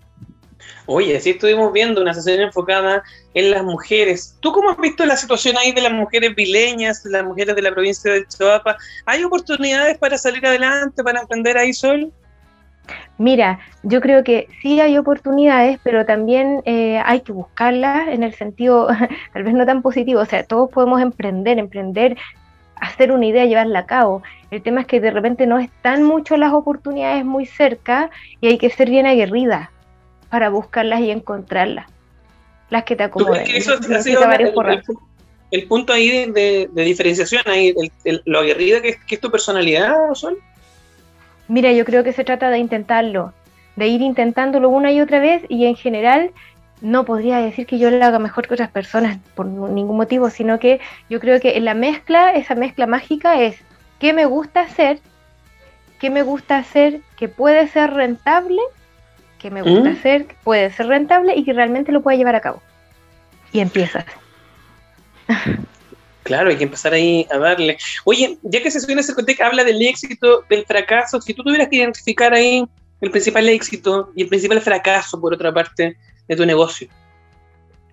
Oye, 0.85 1.15
así 1.17 1.31
estuvimos 1.31 1.71
viendo 1.71 2.01
una 2.01 2.13
sesión 2.13 2.39
enfocada 2.41 3.03
en 3.33 3.51
las 3.51 3.63
mujeres. 3.63 4.37
¿Tú 4.39 4.51
cómo 4.51 4.71
has 4.71 4.77
visto 4.77 5.05
la 5.05 5.17
situación 5.17 5.55
ahí 5.57 5.71
de 5.71 5.81
las 5.81 5.91
mujeres 5.91 6.33
vileñas, 6.35 7.05
las 7.05 7.23
mujeres 7.23 7.55
de 7.55 7.61
la 7.61 7.71
provincia 7.71 8.11
de 8.11 8.25
Chihuahua? 8.25 8.75
¿Hay 9.05 9.23
oportunidades 9.23 9.97
para 9.99 10.17
salir 10.17 10.45
adelante, 10.45 11.03
para 11.03 11.21
emprender 11.21 11.57
ahí, 11.57 11.73
Sol? 11.73 12.11
Mira, 13.17 13.59
yo 13.83 13.99
creo 14.01 14.23
que 14.23 14.47
sí 14.61 14.79
hay 14.79 14.97
oportunidades, 14.97 15.79
pero 15.83 16.05
también 16.05 16.61
eh, 16.65 17.01
hay 17.03 17.21
que 17.21 17.31
buscarlas 17.31 18.07
en 18.07 18.23
el 18.23 18.33
sentido, 18.33 18.87
tal 19.33 19.43
vez 19.43 19.53
no 19.53 19.65
tan 19.65 19.81
positivo, 19.81 20.21
o 20.21 20.25
sea, 20.25 20.43
todos 20.43 20.69
podemos 20.69 21.01
emprender, 21.01 21.59
emprender, 21.59 22.17
hacer 22.75 23.11
una 23.11 23.25
idea, 23.25 23.45
llevarla 23.45 23.79
a 23.79 23.85
cabo. 23.85 24.23
El 24.51 24.61
tema 24.61 24.81
es 24.81 24.87
que 24.87 25.01
de 25.01 25.11
repente 25.11 25.45
no 25.47 25.59
están 25.59 26.03
mucho 26.03 26.37
las 26.37 26.53
oportunidades 26.53 27.25
muy 27.25 27.45
cerca 27.45 28.09
y 28.41 28.47
hay 28.47 28.57
que 28.57 28.69
ser 28.69 28.89
bien 28.89 29.05
aguerrida 29.05 29.71
para 30.29 30.49
buscarlas 30.49 31.01
y 31.01 31.11
encontrarlas, 31.11 31.87
las 32.69 32.83
que 32.83 32.95
te 32.95 33.03
acomoden. 33.03 33.45
Que 33.45 33.57
eso 33.57 33.73
ha 33.73 34.01
sido 34.01 34.21
el, 35.51 35.67
punto 35.67 35.93
ahí 35.93 36.31
de, 36.31 36.69
diferenciación, 36.73 37.41
ahí, 37.47 37.73
lo 38.25 38.39
aguerrida 38.39 38.81
que, 38.81 38.95
que 39.07 39.15
es 39.15 39.21
tu 39.21 39.31
personalidad, 39.31 39.95
Sol? 40.13 40.37
Mira, 41.49 41.71
yo 41.71 41.83
creo 41.83 42.03
que 42.03 42.13
se 42.13 42.23
trata 42.23 42.51
de 42.51 42.59
intentarlo, 42.59 43.33
de 43.75 43.87
ir 43.87 44.01
intentándolo 44.01 44.69
una 44.69 44.91
y 44.91 45.01
otra 45.01 45.19
vez 45.19 45.43
y 45.49 45.65
en 45.65 45.75
general 45.75 46.31
no 46.79 47.05
podría 47.05 47.39
decir 47.39 47.65
que 47.65 47.79
yo 47.79 47.89
lo 47.89 48.05
haga 48.05 48.19
mejor 48.19 48.47
que 48.47 48.53
otras 48.53 48.69
personas 48.69 49.17
por 49.33 49.47
ningún 49.47 49.97
motivo, 49.97 50.29
sino 50.29 50.59
que 50.59 50.79
yo 51.09 51.19
creo 51.19 51.39
que 51.41 51.57
en 51.57 51.65
la 51.65 51.73
mezcla, 51.73 52.33
esa 52.33 52.53
mezcla 52.53 52.85
mágica 52.85 53.41
es 53.41 53.57
qué 53.97 54.13
me 54.13 54.25
gusta 54.25 54.61
hacer, 54.61 54.99
qué 55.99 56.11
me 56.11 56.21
gusta 56.21 56.57
hacer 56.57 57.01
que 57.17 57.27
puede 57.27 57.67
ser 57.67 57.95
rentable, 57.95 58.61
qué 59.39 59.49
me 59.49 59.63
gusta 59.63 59.89
¿Mm? 59.89 59.93
hacer 59.93 60.25
que 60.27 60.35
puede 60.43 60.71
ser 60.71 60.85
rentable 60.85 61.35
y 61.35 61.43
que 61.43 61.53
realmente 61.53 61.91
lo 61.91 62.01
pueda 62.01 62.15
llevar 62.15 62.35
a 62.35 62.41
cabo. 62.41 62.61
Y 63.51 63.59
empiezas. 63.59 64.05
Claro, 66.29 66.51
hay 66.51 66.57
que 66.57 66.65
empezar 66.65 66.93
ahí 66.93 67.25
a 67.31 67.39
darle. 67.39 67.75
Oye, 68.05 68.37
ya 68.43 68.61
que 68.61 68.69
Sesiones 68.69 69.07
Cercotec 69.07 69.41
habla 69.41 69.63
del 69.63 69.81
éxito, 69.81 70.43
del 70.47 70.63
fracaso, 70.63 71.19
si 71.19 71.33
tú 71.33 71.41
tuvieras 71.43 71.69
que 71.69 71.77
identificar 71.77 72.35
ahí 72.35 72.63
el 73.01 73.09
principal 73.09 73.49
éxito 73.49 74.11
y 74.15 74.21
el 74.21 74.27
principal 74.27 74.61
fracaso, 74.61 75.19
por 75.19 75.33
otra 75.33 75.51
parte, 75.51 75.97
de 76.27 76.35
tu 76.35 76.45
negocio. 76.45 76.87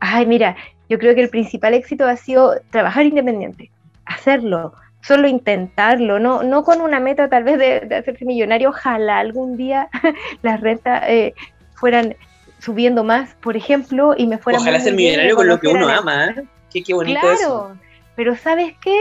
Ay, 0.00 0.26
mira, 0.26 0.54
yo 0.90 0.98
creo 0.98 1.14
que 1.14 1.22
el 1.22 1.30
principal 1.30 1.72
éxito 1.72 2.06
ha 2.06 2.18
sido 2.18 2.60
trabajar 2.68 3.06
independiente, 3.06 3.70
hacerlo, 4.04 4.74
solo 5.00 5.28
intentarlo, 5.28 6.18
no, 6.18 6.42
no 6.42 6.62
con 6.62 6.82
una 6.82 7.00
meta 7.00 7.30
tal 7.30 7.42
vez 7.42 7.58
de, 7.58 7.96
hacerse 7.96 8.26
millonario, 8.26 8.68
ojalá 8.68 9.18
algún 9.18 9.56
día 9.56 9.88
las 10.42 10.60
rentas 10.60 11.04
eh, 11.08 11.32
fueran 11.74 12.14
subiendo 12.58 13.02
más, 13.02 13.34
por 13.36 13.56
ejemplo, 13.56 14.14
y 14.14 14.26
me 14.26 14.36
fuera 14.36 14.58
Ojalá 14.58 14.78
ser 14.78 14.92
millonario 14.92 15.36
con 15.36 15.46
lo 15.46 15.58
que 15.58 15.68
uno 15.68 15.88
ama, 15.88 16.26
¿eh? 16.26 16.44
Qué, 16.70 16.82
qué 16.82 16.92
bonito 16.92 17.18
claro, 17.18 17.78
pero 18.16 18.34
¿sabes 18.34 18.74
qué? 18.82 18.98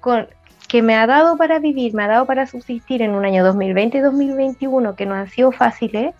Con, 0.00 0.28
que 0.68 0.82
me 0.82 0.94
ha 0.94 1.06
dado 1.06 1.36
para 1.36 1.58
vivir, 1.58 1.94
me 1.94 2.04
ha 2.04 2.08
dado 2.08 2.26
para 2.26 2.46
subsistir 2.46 3.00
en 3.00 3.12
un 3.12 3.24
año 3.24 3.42
2020 3.42 3.98
y 3.98 4.00
2021 4.02 4.94
que 4.94 5.06
no 5.06 5.14
han 5.14 5.30
sido 5.30 5.50
fáciles, 5.50 6.14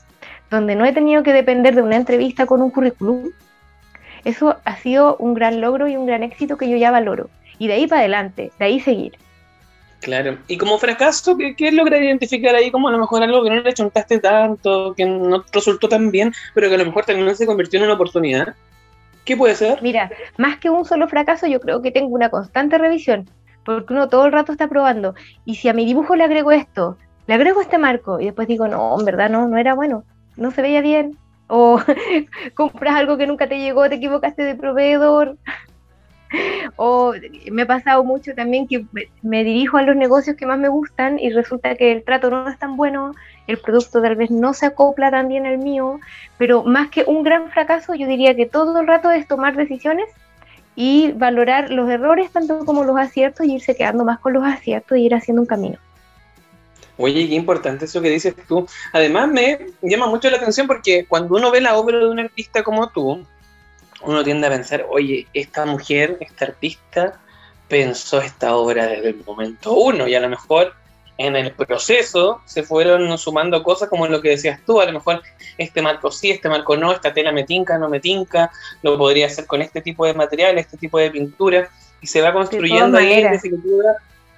donde 0.51 0.75
no 0.75 0.87
he 0.87 0.93
tenido 0.93 1.23
que 1.23 1.35
depender 1.35 1.75
de 1.75 1.83
una 1.83 1.97
entrevista 1.97 2.47
con 2.47 2.63
un 2.63 2.71
currículum, 2.71 3.31
eso 4.25 4.57
ha 4.65 4.77
sido 4.77 5.17
un 5.19 5.35
gran 5.35 5.61
logro 5.61 5.87
y 5.87 5.97
un 5.97 6.07
gran 6.07 6.23
éxito 6.23 6.57
que 6.57 6.69
yo 6.69 6.77
ya 6.77 6.91
valoro. 6.91 7.29
Y 7.59 7.69
de 7.69 7.75
ahí 7.75 7.87
para 7.87 8.01
adelante, 8.01 8.51
de 8.59 8.65
ahí 8.65 8.81
seguir. 8.81 9.19
Claro. 10.01 10.39
Y 10.47 10.57
como 10.57 10.79
fracaso, 10.79 11.37
¿qué, 11.37 11.57
qué 11.57 11.73
logras 11.73 12.01
identificar 12.01 12.55
ahí 12.55 12.71
como 12.71 12.89
a 12.89 12.93
lo 12.93 12.99
mejor 12.99 13.23
algo 13.23 13.43
que 13.43 13.51
no 13.51 13.61
le 13.61 13.75
chontaste 13.75 14.21
tanto, 14.21 14.95
que 14.95 15.05
no 15.05 15.45
resultó 15.53 15.89
tan 15.89 16.11
bien, 16.11 16.33
pero 16.55 16.69
que 16.69 16.77
a 16.77 16.79
lo 16.79 16.87
mejor 16.87 17.05
también 17.05 17.35
se 17.35 17.47
convirtió 17.47 17.79
en 17.79 17.87
una 17.87 17.95
oportunidad? 17.95 18.55
¿Qué 19.25 19.37
puede 19.37 19.55
ser? 19.55 19.83
Mira, 19.83 20.11
más 20.37 20.59
que 20.59 20.71
un 20.71 20.85
solo 20.85 21.09
fracaso, 21.09 21.47
yo 21.47 21.61
creo 21.61 21.83
que 21.83 21.91
tengo 21.91 22.09
una 22.09 22.31
constante 22.31 22.79
revisión, 22.79 23.29
porque 23.65 23.93
uno 23.93 24.09
todo 24.09 24.27
el 24.27 24.33
rato 24.33 24.53
está 24.53 24.69
probando. 24.69 25.15
Y 25.45 25.57
si 25.57 25.69
a 25.69 25.75
mi 25.75 25.85
dibujo 25.85 26.17
le 26.17 26.25
agrego 26.25 26.53
esto, 26.53 26.97
le 27.27 27.35
agrego 27.35 27.61
este 27.61 27.79
marco, 27.79 28.21
y 28.21 28.27
después 28.27 28.49
digo, 28.49 28.69
no, 28.69 28.99
en 28.99 29.05
verdad 29.05 29.29
no, 29.29 29.47
no 29.49 29.59
era 29.59 29.75
bueno, 29.75 30.05
no 30.37 30.51
se 30.51 30.63
veía 30.63 30.81
bien. 30.81 31.19
O 31.47 31.81
compras 32.55 32.95
algo 32.95 33.17
que 33.17 33.27
nunca 33.27 33.49
te 33.49 33.59
llegó, 33.59 33.89
te 33.89 33.97
equivocaste 33.97 34.43
de 34.43 34.55
proveedor. 34.55 35.37
o 36.77 37.15
me 37.51 37.63
ha 37.63 37.67
pasado 37.67 38.05
mucho 38.05 38.35
también 38.35 38.67
que 38.67 38.85
me 39.23 39.45
dirijo 39.45 39.79
a 39.79 39.83
los 39.83 39.97
negocios 39.97 40.37
que 40.37 40.47
más 40.47 40.59
me 40.59 40.69
gustan 40.69 41.19
y 41.19 41.31
resulta 41.31 41.75
que 41.75 41.93
el 41.93 42.05
trato 42.05 42.31
no 42.31 42.49
es 42.49 42.59
tan 42.59 42.77
bueno 42.77 43.13
el 43.49 43.59
producto 43.59 44.01
tal 44.01 44.15
vez 44.15 44.31
no 44.31 44.55
se 44.55 44.67
acopla 44.67 45.11
tan 45.11 45.27
bien 45.27 45.47
al 45.47 45.59
mío, 45.59 45.99
pero 46.37 46.63
más 46.63 46.91
que 46.91 47.03
un 47.05 47.25
gran 47.25 47.51
fracaso, 47.51 47.95
yo 47.95 48.07
diría 48.07 48.37
que 48.37 48.47
todo 48.47 48.79
el 48.79 48.87
rato 48.87 49.11
es 49.11 49.27
tomar 49.27 49.57
decisiones 49.57 50.07
y 50.77 51.13
valorar 51.13 51.71
los 51.71 51.91
errores 51.91 52.31
tanto 52.31 52.65
como 52.65 52.85
los 52.85 52.97
aciertos 52.97 53.47
y 53.47 53.55
irse 53.55 53.75
quedando 53.75 54.05
más 54.05 54.21
con 54.21 54.35
los 54.35 54.45
aciertos 54.45 54.99
y 54.99 55.07
ir 55.07 55.15
haciendo 55.15 55.43
un 55.43 55.47
camino. 55.47 55.79
Oye, 56.99 57.27
qué 57.27 57.35
importante 57.35 57.87
eso 57.87 58.03
que 58.03 58.11
dices 58.11 58.35
tú. 58.47 58.69
Además, 58.93 59.29
me 59.29 59.59
llama 59.83 60.09
mucho 60.09 60.29
la 60.31 60.37
atención 60.37 60.67
porque 60.67 61.07
cuando 61.07 61.37
uno 61.37 61.51
ve 61.51 61.61
la 61.61 61.77
obra 61.77 61.99
de 61.99 62.09
un 62.09 62.19
artista 62.19 62.63
como 62.63 62.91
tú, 62.91 63.25
uno 64.03 64.25
tiende 64.25 64.47
a 64.47 64.51
pensar, 64.51 64.85
oye, 64.91 65.27
esta 65.33 65.65
mujer, 65.65 66.19
esta 66.21 66.45
artista, 66.45 67.19
pensó 67.67 68.21
esta 68.21 68.55
obra 68.57 68.87
desde 68.87 69.11
el 69.11 69.25
momento 69.25 69.73
uno 69.73 70.07
y 70.07 70.15
a 70.15 70.21
lo 70.21 70.29
mejor 70.29 70.75
en 71.19 71.37
el 71.37 71.53
proceso 71.53 72.41
se 72.47 72.63
fueron 72.63 73.19
sumando 73.19 73.63
cosas 73.63 73.89
como 73.89 74.07
lo 74.07 74.23
que 74.23 74.31
decías 74.31 74.61
tú, 74.65 74.81
a 74.81 74.87
lo 74.87 74.93
mejor 74.93 75.23
este 75.59 75.83
marco 75.83 76.11
sí, 76.11 76.31
este 76.31 76.49
marco 76.49 76.77
no, 76.77 76.93
esta 76.93 77.13
tela 77.13 77.33
me 77.33 77.45
tinca, 77.45 77.77
no 77.77 77.89
me 77.89 78.01
tinca, 78.01 78.51
lo 78.83 78.97
podría 78.97 79.27
hacer 79.27 79.47
con 79.47 79.61
este 79.61 79.83
tipo 79.83 80.07
de 80.07 80.15
material, 80.15 80.57
este 80.59 80.77
tipo 80.77 80.99
de 80.99 81.11
pintura, 81.11 81.69
y 82.01 82.07
se 82.07 82.23
va 82.23 82.33
construyendo 82.33 82.97
ahí 82.97 83.13
en 83.13 83.33
definitiva 83.33 83.97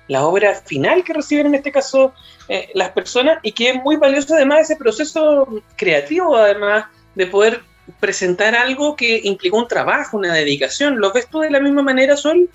la 0.09 0.25
obra 0.25 0.55
final 0.55 1.05
que 1.05 1.13
reciben 1.13 1.47
en 1.47 1.55
este 1.57 1.71
caso 1.71 2.13
eh, 2.49 2.71
las 2.75 2.91
personas 2.91 3.39
y 3.43 3.53
que 3.53 3.71
es 3.71 3.77
muy 3.77 3.97
valioso 3.97 4.35
además 4.35 4.63
ese 4.63 4.75
proceso 4.75 5.47
creativo 5.77 6.35
además 6.37 6.87
de 7.15 7.27
poder 7.27 7.63
presentar 7.99 8.55
algo 8.55 8.97
que 8.97 9.21
implicó 9.25 9.59
un 9.59 9.69
trabajo, 9.69 10.17
una 10.17 10.35
dedicación. 10.35 11.01
¿Lo 11.01 11.13
ves 11.13 11.29
tú 11.29 11.41
de 11.41 11.51
la 11.51 11.61
misma 11.61 11.83
manera, 11.83 12.17
Sol? 12.17 12.49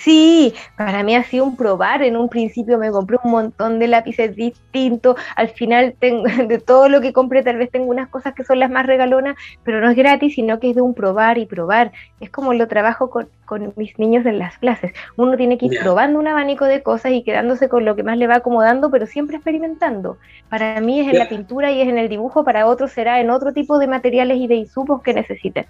Sí, 0.00 0.54
para 0.78 1.02
mí 1.02 1.14
ha 1.14 1.22
sido 1.24 1.44
un 1.44 1.56
probar. 1.56 2.02
En 2.02 2.16
un 2.16 2.30
principio 2.30 2.78
me 2.78 2.90
compré 2.90 3.18
un 3.22 3.30
montón 3.30 3.78
de 3.78 3.86
lápices 3.86 4.34
distintos. 4.34 5.16
Al 5.36 5.50
final 5.50 5.94
tengo, 5.98 6.24
de 6.48 6.58
todo 6.58 6.88
lo 6.88 7.02
que 7.02 7.12
compré 7.12 7.42
tal 7.42 7.58
vez 7.58 7.70
tengo 7.70 7.90
unas 7.90 8.08
cosas 8.08 8.32
que 8.32 8.42
son 8.42 8.60
las 8.60 8.70
más 8.70 8.86
regalonas, 8.86 9.36
pero 9.62 9.78
no 9.78 9.90
es 9.90 9.96
gratis, 9.96 10.34
sino 10.36 10.58
que 10.58 10.70
es 10.70 10.76
de 10.76 10.80
un 10.80 10.94
probar 10.94 11.36
y 11.36 11.44
probar. 11.44 11.92
Es 12.18 12.30
como 12.30 12.54
lo 12.54 12.66
trabajo 12.66 13.10
con, 13.10 13.28
mis 13.76 13.98
niños 13.98 14.24
en 14.24 14.38
las 14.38 14.56
clases. 14.56 14.92
Uno 15.16 15.36
tiene 15.36 15.58
que 15.58 15.66
ir 15.66 15.78
probando 15.80 16.18
un 16.18 16.28
abanico 16.28 16.64
de 16.64 16.82
cosas 16.82 17.12
y 17.12 17.22
quedándose 17.22 17.68
con 17.68 17.84
lo 17.84 17.94
que 17.94 18.02
más 18.02 18.16
le 18.16 18.26
va 18.26 18.36
acomodando, 18.36 18.90
pero 18.90 19.06
siempre 19.06 19.36
experimentando. 19.36 20.16
Para 20.48 20.80
mí 20.80 21.00
es 21.00 21.08
en 21.08 21.18
la 21.18 21.28
pintura 21.28 21.72
y 21.72 21.82
es 21.82 21.88
en 21.88 21.98
el 21.98 22.08
dibujo, 22.08 22.44
para 22.44 22.66
otros 22.66 22.92
será 22.92 23.20
en 23.20 23.28
otro 23.28 23.52
tipo 23.52 23.78
de 23.78 23.88
materiales 23.88 24.38
y 24.38 24.46
de 24.46 24.54
insumos 24.54 25.02
que 25.02 25.12
necesiten. 25.12 25.66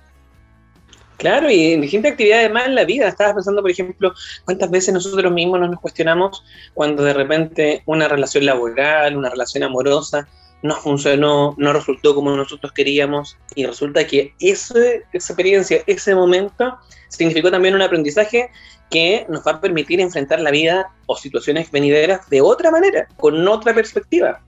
Claro, 1.20 1.50
y 1.50 1.74
en 1.74 1.82
distintas 1.82 2.12
actividades 2.12 2.50
más 2.50 2.66
en 2.66 2.74
la 2.74 2.86
vida. 2.86 3.06
Estabas 3.06 3.34
pensando, 3.34 3.60
por 3.60 3.70
ejemplo, 3.70 4.14
cuántas 4.46 4.70
veces 4.70 4.94
nosotros 4.94 5.30
mismos 5.30 5.60
nos 5.60 5.78
cuestionamos 5.78 6.42
cuando 6.72 7.04
de 7.04 7.12
repente 7.12 7.82
una 7.84 8.08
relación 8.08 8.46
laboral, 8.46 9.18
una 9.18 9.28
relación 9.28 9.62
amorosa, 9.62 10.26
no 10.62 10.74
funcionó, 10.76 11.54
no 11.58 11.74
resultó 11.74 12.14
como 12.14 12.34
nosotros 12.34 12.72
queríamos, 12.72 13.36
y 13.54 13.66
resulta 13.66 14.06
que 14.06 14.32
esa 14.40 14.78
experiencia, 15.12 15.82
ese 15.86 16.14
momento, 16.14 16.78
significó 17.08 17.50
también 17.50 17.74
un 17.74 17.82
aprendizaje 17.82 18.50
que 18.90 19.26
nos 19.28 19.46
va 19.46 19.52
a 19.52 19.60
permitir 19.60 20.00
enfrentar 20.00 20.40
la 20.40 20.50
vida 20.50 20.90
o 21.04 21.16
situaciones 21.16 21.70
venideras 21.70 22.30
de 22.30 22.40
otra 22.40 22.70
manera, 22.70 23.08
con 23.18 23.46
otra 23.46 23.74
perspectiva. 23.74 24.40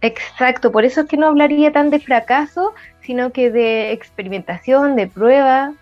Exacto, 0.00 0.72
por 0.72 0.84
eso 0.84 1.02
es 1.02 1.06
que 1.06 1.16
no 1.16 1.28
hablaría 1.28 1.70
tan 1.70 1.90
de 1.90 2.00
fracaso, 2.00 2.74
sino 3.02 3.30
que 3.30 3.52
de 3.52 3.92
experimentación, 3.92 4.96
de 4.96 5.06
prueba, 5.06 5.74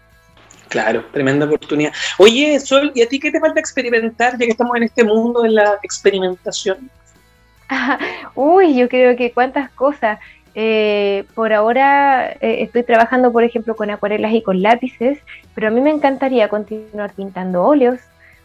Claro, 0.68 1.04
tremenda 1.12 1.46
oportunidad. 1.46 1.92
Oye, 2.18 2.58
Sol, 2.60 2.90
¿y 2.94 3.02
a 3.02 3.08
ti 3.08 3.20
qué 3.20 3.30
te 3.30 3.40
falta 3.40 3.60
experimentar 3.60 4.32
ya 4.32 4.46
que 4.46 4.50
estamos 4.50 4.76
en 4.76 4.82
este 4.84 5.04
mundo 5.04 5.42
de 5.42 5.50
la 5.50 5.78
experimentación? 5.82 6.90
Uy, 8.34 8.76
yo 8.76 8.88
creo 8.88 9.16
que 9.16 9.32
cuántas 9.32 9.70
cosas. 9.70 10.18
Eh, 10.58 11.24
por 11.34 11.52
ahora 11.52 12.32
eh, 12.32 12.62
estoy 12.62 12.82
trabajando, 12.82 13.30
por 13.30 13.44
ejemplo, 13.44 13.76
con 13.76 13.90
acuarelas 13.90 14.32
y 14.32 14.42
con 14.42 14.62
lápices, 14.62 15.18
pero 15.54 15.68
a 15.68 15.70
mí 15.70 15.82
me 15.82 15.90
encantaría 15.90 16.48
continuar 16.48 17.12
pintando 17.12 17.62
óleos 17.62 18.00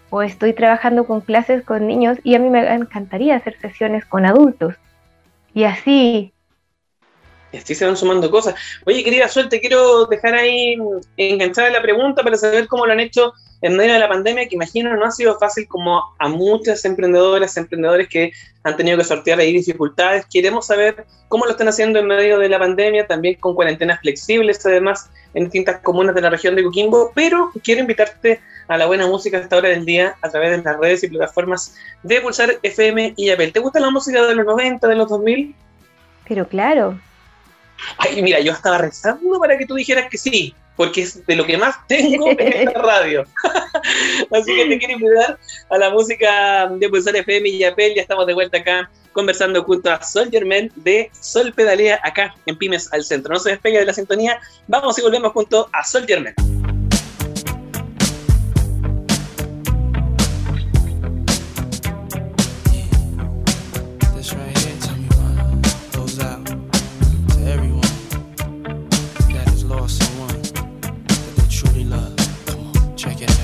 o 0.09 0.21
estoy 0.21 0.51
trabajando 0.51 1.05
con 1.05 1.21
clases 1.21 1.63
con 1.63 1.87
niños 1.87 2.17
y 2.23 2.35
a 2.35 2.39
mí 2.39 2.49
me 2.49 2.71
encantaría 2.73 3.37
hacer 3.37 3.57
sesiones 3.61 4.05
con 4.05 4.25
adultos. 4.25 4.75
Y 5.53 5.63
así 5.63 6.33
Y 7.51 7.58
así 7.58 7.75
se 7.75 7.86
van 7.86 7.98
sumando 7.98 8.31
cosas. 8.31 8.55
Oye, 8.86 9.03
querida 9.03 9.27
suerte, 9.27 9.60
quiero 9.60 10.05
dejar 10.05 10.36
ahí 10.36 10.77
enganchada 11.17 11.70
la 11.70 11.81
pregunta 11.81 12.24
para 12.24 12.38
saber 12.38 12.67
cómo 12.67 12.86
lo 12.86 12.93
han 12.93 13.00
hecho 13.00 13.34
en 13.62 13.77
medio 13.77 13.93
de 13.93 14.00
la 14.00 14.10
pandemia, 14.10 14.48
que 14.48 14.55
imagino 14.55 14.96
no 14.96 15.05
ha 15.05 15.12
sido 15.12 15.38
fácil 15.38 15.67
como 15.67 16.01
a 16.17 16.27
muchas 16.27 16.84
emprendedoras, 16.84 17.55
emprendedores 17.58 18.08
que 18.10 18.31
han 18.63 18.75
tenido 18.75 18.98
que 18.98 19.03
sortear 19.03 19.39
ahí 19.39 19.53
dificultades. 19.53 20.25
Queremos 20.31 20.65
saber 20.65 21.05
cómo 21.27 21.46
lo 21.46 21.51
están 21.51 21.67
haciendo 21.67 22.00
en 22.00 22.08
medio 22.08 22.39
de 22.39 22.50
la 22.50 22.58
pandemia, 22.58 23.05
también 23.05 23.36
con 23.36 23.53
cuarentenas 23.53 24.00
flexibles, 24.00 24.65
además, 24.65 25.10
en 25.36 25.43
distintas 25.43 25.79
comunas 25.81 26.15
de 26.15 26.22
la 26.22 26.31
región 26.31 26.55
de 26.55 26.63
Coquimbo. 26.63 27.12
Pero 27.13 27.51
quiero 27.63 27.81
invitarte 27.81 28.41
a 28.67 28.77
la 28.77 28.88
buena 28.88 29.05
música 29.05 29.38
a 29.38 29.41
esta 29.41 29.58
hora 29.58 29.70
del 29.70 29.86
día 29.86 30.15
a 30.22 30.29
través 30.29 30.51
de 30.51 30.63
las 30.63 30.79
redes 30.79 31.03
y 31.03 31.10
plataformas 31.10 31.75
de 32.01 32.20
Pulsar 32.22 32.58
FM 32.63 33.13
y 33.15 33.29
Apple. 33.29 33.51
¿Te 33.51 33.60
gusta 33.60 33.79
la 33.79 33.91
música 33.91 34.25
de 34.25 34.34
los 34.34 34.46
90, 34.46 34.88
de 34.88 34.96
los 34.96 35.10
2000? 35.10 35.55
Pero 36.27 36.48
claro. 36.48 37.00
Ay, 37.97 38.21
mira, 38.21 38.39
yo 38.39 38.51
estaba 38.51 38.77
rezando 38.77 39.39
para 39.39 39.57
que 39.57 39.65
tú 39.65 39.75
dijeras 39.75 40.09
que 40.09 40.17
sí 40.17 40.53
porque 40.75 41.03
es 41.03 41.25
de 41.25 41.35
lo 41.35 41.45
que 41.45 41.57
más 41.57 41.75
tengo 41.88 42.29
en 42.31 42.39
esta 42.67 42.81
radio. 42.81 43.23
Así 44.31 44.55
que 44.55 44.65
te 44.65 44.79
quiero 44.79 44.93
invitar 44.93 45.38
a 45.69 45.77
la 45.77 45.89
música 45.91 46.67
de 46.67 46.89
Pulsar 46.89 47.15
FM 47.15 47.50
y 47.50 47.63
Apple. 47.63 47.93
Ya 47.95 48.01
estamos 48.01 48.25
de 48.25 48.33
vuelta 48.33 48.57
acá 48.57 48.89
conversando 49.13 49.63
junto 49.63 49.91
a 49.91 50.01
Soldier 50.01 50.45
Man 50.45 50.71
de 50.77 51.11
Sol 51.19 51.53
Pedalea 51.53 52.00
acá 52.03 52.33
en 52.45 52.57
Pymes 52.57 52.91
al 52.93 53.03
Centro. 53.03 53.33
No 53.33 53.39
se 53.39 53.51
despegue 53.51 53.79
de 53.79 53.85
la 53.85 53.93
sintonía. 53.93 54.39
Vamos 54.67 54.97
y 54.97 55.01
volvemos 55.01 55.33
junto 55.33 55.69
a 55.71 55.83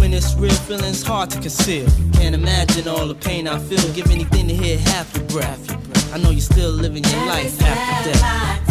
When 0.00 0.12
it's 0.12 0.34
real, 0.34 0.50
feeling's 0.50 1.02
hard 1.02 1.30
to 1.30 1.40
conceal. 1.40 1.86
Can't 2.12 2.34
imagine 2.34 2.88
all 2.88 3.06
the 3.06 3.14
pain 3.14 3.48
I 3.48 3.58
feel. 3.58 3.92
Give 3.92 4.10
anything 4.10 4.48
to 4.48 4.54
hear 4.54 4.78
half 4.78 5.14
your 5.16 5.26
breath. 5.26 6.14
I 6.14 6.18
know 6.18 6.30
you're 6.30 6.40
still 6.40 6.70
living 6.70 7.04
your 7.04 7.26
life 7.26 7.60
after 7.62 8.12
death. 8.12 8.65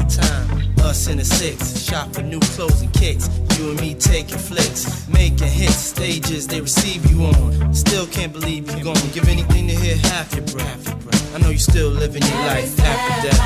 of 0.00 0.08
time. 0.08 0.74
Us 0.80 1.06
in 1.08 1.18
the 1.18 1.24
six, 1.24 1.82
shop 1.82 2.12
for 2.12 2.22
new 2.22 2.40
clothes 2.40 2.82
and 2.82 2.92
kicks. 2.92 3.28
You 3.58 3.70
and 3.70 3.80
me 3.80 3.94
taking 3.94 4.38
flicks, 4.38 5.08
making 5.08 5.48
hits, 5.48 5.76
stages 5.76 6.46
they 6.46 6.60
receive 6.60 7.08
you 7.10 7.24
on. 7.24 7.74
Still 7.74 8.06
can't 8.06 8.32
believe 8.32 8.70
you're 8.70 8.84
gone. 8.84 8.96
Give 9.12 9.28
anything 9.28 9.68
to 9.68 9.74
hear 9.74 9.96
half 9.96 10.34
your 10.34 10.46
breath. 10.46 11.34
I 11.34 11.38
know 11.38 11.50
you're 11.50 11.58
still 11.58 11.88
living 11.90 12.22
your 12.22 12.38
life 12.52 12.78
after 12.80 13.28
death. 13.28 13.38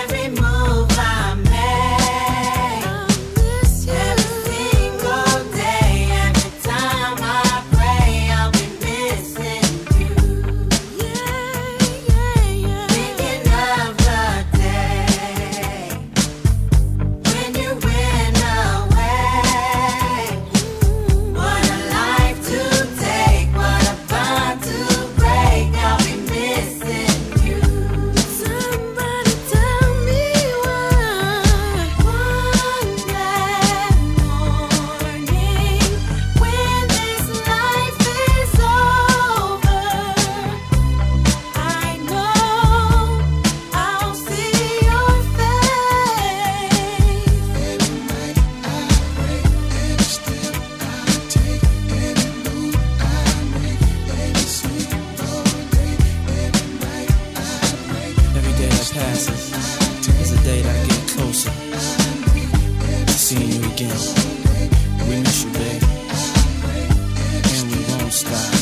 Every 0.00 0.28
move 0.28 0.90
I 0.98 1.13
passes 58.94 59.52
as 60.20 60.30
the 60.30 60.40
day 60.44 60.62
that 60.62 60.70
I 60.70 60.86
get 60.86 61.08
closer 61.08 61.50
seeing 63.08 63.50
you 63.50 63.70
again. 63.72 63.96
We 65.08 65.20
miss 65.20 65.44
you, 65.44 65.50
babe, 65.52 65.82
and 67.50 67.72
we 67.72 67.94
won't 67.96 68.12
stop. 68.12 68.53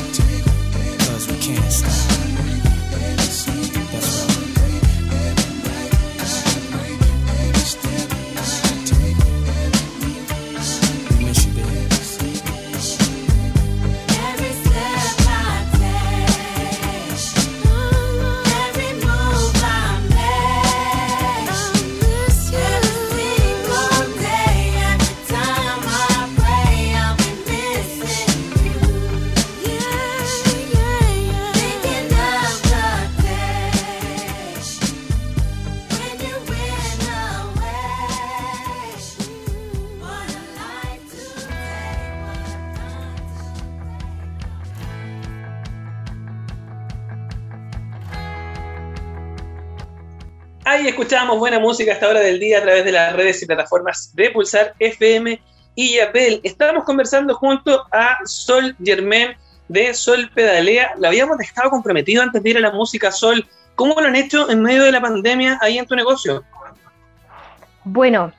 Escuchábamos 51.02 51.40
buena 51.40 51.58
música 51.58 51.90
a 51.90 51.94
esta 51.94 52.08
hora 52.08 52.20
del 52.20 52.38
día 52.38 52.58
a 52.58 52.62
través 52.62 52.84
de 52.84 52.92
las 52.92 53.12
redes 53.12 53.42
y 53.42 53.46
plataformas 53.46 54.14
de 54.14 54.30
Pulsar 54.30 54.72
FM 54.78 55.42
y 55.74 55.96
Yapel. 55.96 56.40
Estamos 56.44 56.84
conversando 56.84 57.34
junto 57.34 57.84
a 57.90 58.18
Sol 58.24 58.76
Germain 58.80 59.34
de 59.66 59.94
Sol 59.94 60.30
Pedalea. 60.32 60.92
La 60.98 61.08
habíamos 61.08 61.38
dejado 61.38 61.70
comprometido 61.70 62.22
antes 62.22 62.40
de 62.40 62.50
ir 62.50 62.56
a 62.56 62.60
la 62.60 62.70
música 62.70 63.10
Sol. 63.10 63.44
¿Cómo 63.74 64.00
lo 64.00 64.06
han 64.06 64.14
hecho 64.14 64.48
en 64.48 64.62
medio 64.62 64.84
de 64.84 64.92
la 64.92 65.00
pandemia 65.00 65.58
ahí 65.60 65.76
en 65.76 65.86
tu 65.86 65.96
negocio? 65.96 66.44
Bueno, 67.82 68.32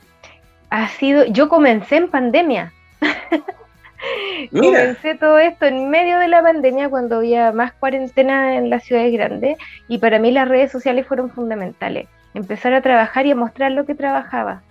ha 0.69 0.87
sido, 0.87 1.25
yo 1.25 1.49
comencé 1.49 1.97
en 1.97 2.09
pandemia. 2.09 2.71
Comencé 4.51 5.15
todo 5.15 5.37
esto 5.37 5.65
en 5.65 5.89
medio 5.89 6.17
de 6.17 6.29
la 6.29 6.41
pandemia 6.41 6.89
cuando 6.89 7.17
había 7.17 7.51
más 7.51 7.73
cuarentena 7.73 8.55
en 8.55 8.69
las 8.69 8.85
ciudades 8.85 9.11
grandes 9.11 9.57
y 9.89 9.97
para 9.97 10.17
mí 10.17 10.31
las 10.31 10.47
redes 10.47 10.71
sociales 10.71 11.05
fueron 11.05 11.29
fundamentales. 11.29 12.07
Empezar 12.33 12.73
a 12.73 12.81
trabajar 12.81 13.25
y 13.25 13.31
a 13.31 13.35
mostrar 13.35 13.71
lo 13.71 13.85
que 13.85 13.95
trabajaba. 13.95 14.61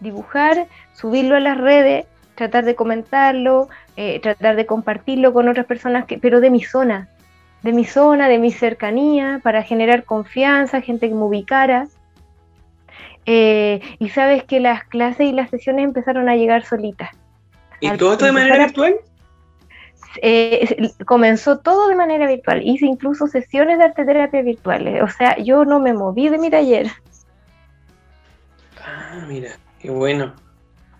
Dibujar, 0.00 0.66
subirlo 0.92 1.36
a 1.36 1.40
las 1.40 1.58
redes, 1.58 2.06
tratar 2.34 2.64
de 2.64 2.74
comentarlo, 2.74 3.68
eh, 3.96 4.20
tratar 4.20 4.56
de 4.56 4.66
compartirlo 4.66 5.32
con 5.32 5.48
otras 5.48 5.66
personas, 5.66 6.04
que, 6.04 6.18
pero 6.18 6.40
de 6.40 6.50
mi 6.50 6.62
zona, 6.62 7.08
de 7.62 7.72
mi 7.72 7.84
zona, 7.84 8.28
de 8.28 8.38
mi 8.38 8.52
cercanía, 8.52 9.40
para 9.42 9.62
generar 9.62 10.04
confianza, 10.04 10.80
gente 10.80 11.08
que 11.08 11.14
me 11.14 11.22
ubicara. 11.22 11.88
Eh, 13.24 13.80
y 13.98 14.10
sabes 14.10 14.44
que 14.44 14.60
las 14.60 14.84
clases 14.84 15.26
y 15.26 15.32
las 15.32 15.50
sesiones 15.50 15.84
empezaron 15.84 16.28
a 16.28 16.36
llegar 16.36 16.64
solitas. 16.64 17.10
¿Y 17.80 17.90
todo 17.96 18.12
esto 18.12 18.26
de 18.26 18.32
manera 18.32 18.58
virtual? 18.58 18.94
Eh, 20.22 20.92
comenzó 21.04 21.58
todo 21.58 21.88
de 21.88 21.94
manera 21.94 22.26
virtual. 22.26 22.62
Hice 22.62 22.86
incluso 22.86 23.26
sesiones 23.26 23.78
de 23.78 23.84
arte 23.84 24.04
terapia 24.04 24.42
virtuales. 24.42 25.02
O 25.02 25.08
sea, 25.08 25.36
yo 25.38 25.64
no 25.64 25.80
me 25.80 25.92
moví 25.92 26.28
de 26.28 26.38
mi 26.38 26.50
taller. 26.50 26.90
Ah, 28.84 29.24
mira, 29.28 29.50
qué 29.80 29.90
bueno. 29.90 30.34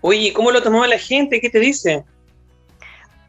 Oye, 0.01 0.33
¿cómo 0.33 0.51
lo 0.51 0.61
tomó 0.61 0.85
la 0.85 0.97
gente? 0.97 1.41
¿Qué 1.41 1.49
te 1.49 1.59
dice? 1.59 2.03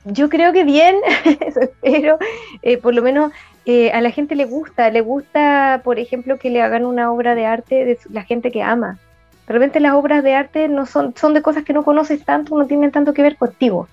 Yo 0.05 0.29
creo 0.29 0.53
que 0.53 0.65
bien, 0.65 0.97
eso 1.41 1.61
espero. 1.61 2.19
Eh, 2.63 2.79
por 2.79 2.95
lo 2.95 3.03
menos 3.03 3.33
eh, 3.67 3.91
a 3.91 4.01
la 4.01 4.11
gente 4.11 4.35
le 4.35 4.45
gusta. 4.45 4.91
Le 4.91 5.01
gusta, 5.01 5.81
por 5.85 5.99
ejemplo, 5.99 6.39
que 6.39 6.51
le 6.51 6.63
hagan 6.63 6.85
una 6.85 7.13
obra 7.13 7.35
de 7.35 7.47
arte 7.47 7.85
de 7.85 7.99
la 8.11 8.25
gente 8.25 8.51
que 8.51 8.63
ama. 8.63 8.99
De 9.47 9.55
repente 9.55 9.81
las 9.81 9.95
obras 9.95 10.23
de 10.23 10.35
arte 10.35 10.69
no 10.69 10.87
son, 10.87 11.15
son 11.17 11.35
de 11.35 11.43
cosas 11.43 11.65
que 11.65 11.73
no 11.73 11.83
conoces 11.83 12.23
tanto, 12.25 12.57
no 12.57 12.67
tienen 12.67 12.93
tanto 12.93 13.15
que 13.15 13.23
ver 13.23 13.37
contigo. 13.37 13.89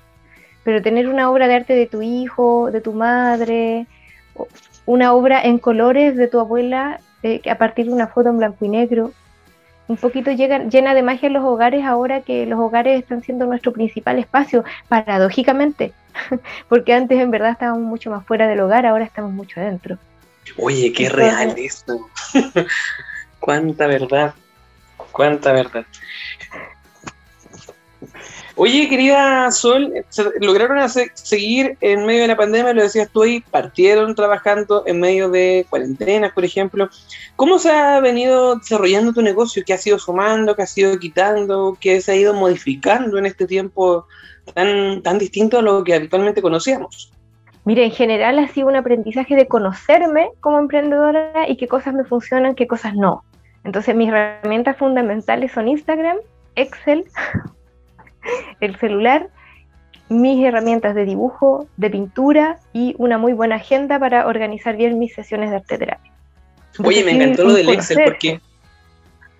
Pero 0.66 0.82
tener 0.82 1.08
una 1.08 1.32
obra 1.32 1.48
de 1.48 1.56
arte 1.56 1.74
de 1.74 1.86
tu 1.86 2.02
hijo, 2.02 2.70
de 2.72 2.82
tu 2.82 2.92
madre, 2.92 3.88
una 4.86 5.14
obra 5.14 5.42
en 5.42 5.60
colores 5.60 6.18
de 6.18 6.28
tu 6.28 6.40
abuela, 6.40 7.00
eh, 7.24 7.42
a 7.50 7.58
partir 7.58 7.86
de 7.86 7.94
una 7.94 8.08
foto 8.08 8.30
en 8.30 8.38
blanco 8.38 8.66
y 8.66 8.70
negro, 8.70 9.14
un 9.88 9.98
poquito 9.98 10.32
llena 10.32 10.94
de 10.94 11.04
magia 11.04 11.30
los 11.30 11.44
hogares 11.44 11.86
ahora 11.86 12.22
que 12.22 12.46
los 12.46 12.60
hogares 12.60 13.00
están 13.00 13.22
siendo 13.22 13.46
nuestro 13.46 13.72
principal 13.72 14.18
espacio, 14.20 14.64
paradójicamente, 14.90 15.94
porque 16.70 16.94
antes 16.94 17.20
en 17.20 17.32
verdad 17.32 17.52
estábamos 17.52 17.84
mucho 17.84 18.10
más 18.10 18.26
fuera 18.26 18.48
del 18.48 18.60
hogar, 18.60 18.86
ahora 18.86 19.06
estamos 19.06 19.32
mucho 19.32 19.60
adentro. 19.60 19.98
Oye, 20.58 20.92
qué 20.92 21.10
real 21.10 21.56
esto. 21.58 22.10
Cuánta 23.40 23.88
verdad. 23.88 24.34
Cuánta 25.12 25.52
verdad. 25.52 25.86
Oye, 28.56 28.88
querida 28.88 29.52
Sol, 29.52 29.94
lograron 30.40 30.78
seguir 30.90 31.78
en 31.82 32.06
medio 32.06 32.22
de 32.22 32.28
la 32.30 32.38
pandemia, 32.38 32.74
lo 32.74 32.84
decías 32.84 33.10
tú 33.12 33.24
ahí, 33.24 33.42
partieron 33.52 34.16
trabajando 34.16 34.84
en 34.86 35.00
medio 35.00 35.30
de 35.30 35.66
cuarentenas, 35.70 36.32
por 36.32 36.46
ejemplo. 36.46 36.90
¿Cómo 37.36 37.60
se 37.60 37.70
ha 37.72 38.00
venido 38.00 38.56
desarrollando 38.56 39.12
tu 39.12 39.22
negocio? 39.22 39.64
¿Qué 39.66 39.74
ha 39.74 39.78
sido 39.78 40.00
sumando? 40.00 40.56
¿Qué 40.56 40.62
ha 40.62 40.68
sido 40.68 40.98
quitando? 40.98 41.78
¿Qué 41.80 42.00
se 42.00 42.14
ha 42.14 42.16
ido 42.16 42.34
modificando 42.34 43.18
en 43.18 43.26
este 43.26 43.46
tiempo 43.46 44.08
tan, 44.54 45.02
tan 45.02 45.18
distinto 45.18 45.60
a 45.60 45.62
lo 45.62 45.84
que 45.84 45.94
habitualmente 45.94 46.42
conocíamos? 46.42 47.12
Mira, 47.66 47.84
en 47.84 47.92
general 47.92 48.38
ha 48.40 48.48
sido 48.48 48.68
un 48.68 48.76
aprendizaje 48.76 49.36
de 49.36 49.48
conocerme 49.48 50.30
como 50.40 50.60
emprendedora 50.60 51.50
y 51.50 51.58
qué 51.58 51.68
cosas 51.68 51.94
me 51.94 52.06
funcionan, 52.06 52.56
qué 52.56 52.68
cosas 52.68 52.94
no. 52.94 53.24
Entonces 53.64 53.96
mis 53.96 54.10
herramientas 54.10 54.78
fundamentales 54.78 55.52
son 55.52 55.68
Instagram, 55.68 56.18
Excel, 56.56 57.06
el 58.60 58.78
celular, 58.78 59.30
mis 60.10 60.46
herramientas 60.46 60.96
de 60.96 61.06
dibujo, 61.06 61.68
de 61.78 61.90
pintura 61.90 62.60
y 62.74 62.96
una 62.98 63.18
muy 63.18 63.34
buena 63.34 63.56
agenda 63.56 64.00
para 64.00 64.28
organizar 64.28 64.78
bien 64.78 65.00
mis 65.00 65.14
sesiones 65.14 65.50
de 65.50 65.58
arte 65.58 65.78
terapia. 65.78 66.12
Oye, 66.84 67.04
me 67.04 67.12
encantó 67.12 67.46
lo 67.46 67.54
del 67.54 67.70
Excel 67.70 68.00
porque 68.04 68.40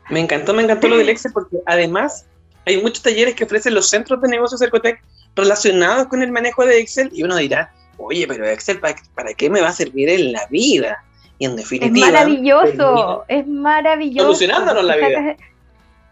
me 0.10 0.20
encantó, 0.20 0.54
me 0.54 0.64
encantó 0.64 0.88
lo 0.88 0.98
del 0.98 1.10
Excel 1.10 1.34
porque 1.34 1.58
además 1.66 2.26
hay 2.66 2.82
muchos 2.82 3.04
talleres 3.04 3.36
que 3.36 3.44
ofrecen 3.44 3.74
los 3.74 3.90
centros 3.90 4.22
de 4.22 4.30
negocios 4.30 4.60
Cercotec 4.60 5.04
relacionados 5.36 6.08
con 6.08 6.22
el 6.24 6.32
manejo 6.32 6.66
de 6.66 6.80
Excel 6.80 7.10
y 7.14 7.24
uno 7.24 7.36
dirá, 7.36 7.72
oye, 7.98 8.28
pero 8.28 8.48
Excel, 8.48 8.80
¿para, 8.80 8.96
qué 9.36 9.50
me 9.50 9.62
va 9.62 9.70
a 9.70 9.74
servir 9.74 10.10
en 10.10 10.32
la 10.32 10.46
vida? 10.50 11.04
Y 11.38 11.46
en 11.46 11.56
definitiva. 11.58 12.08
Es 12.08 12.14
maravilloso, 12.14 13.26
es 13.28 13.46
maravilloso. 13.46 14.28
Solucionándonos 14.28 14.84
la 14.86 14.96
vida. 14.96 15.36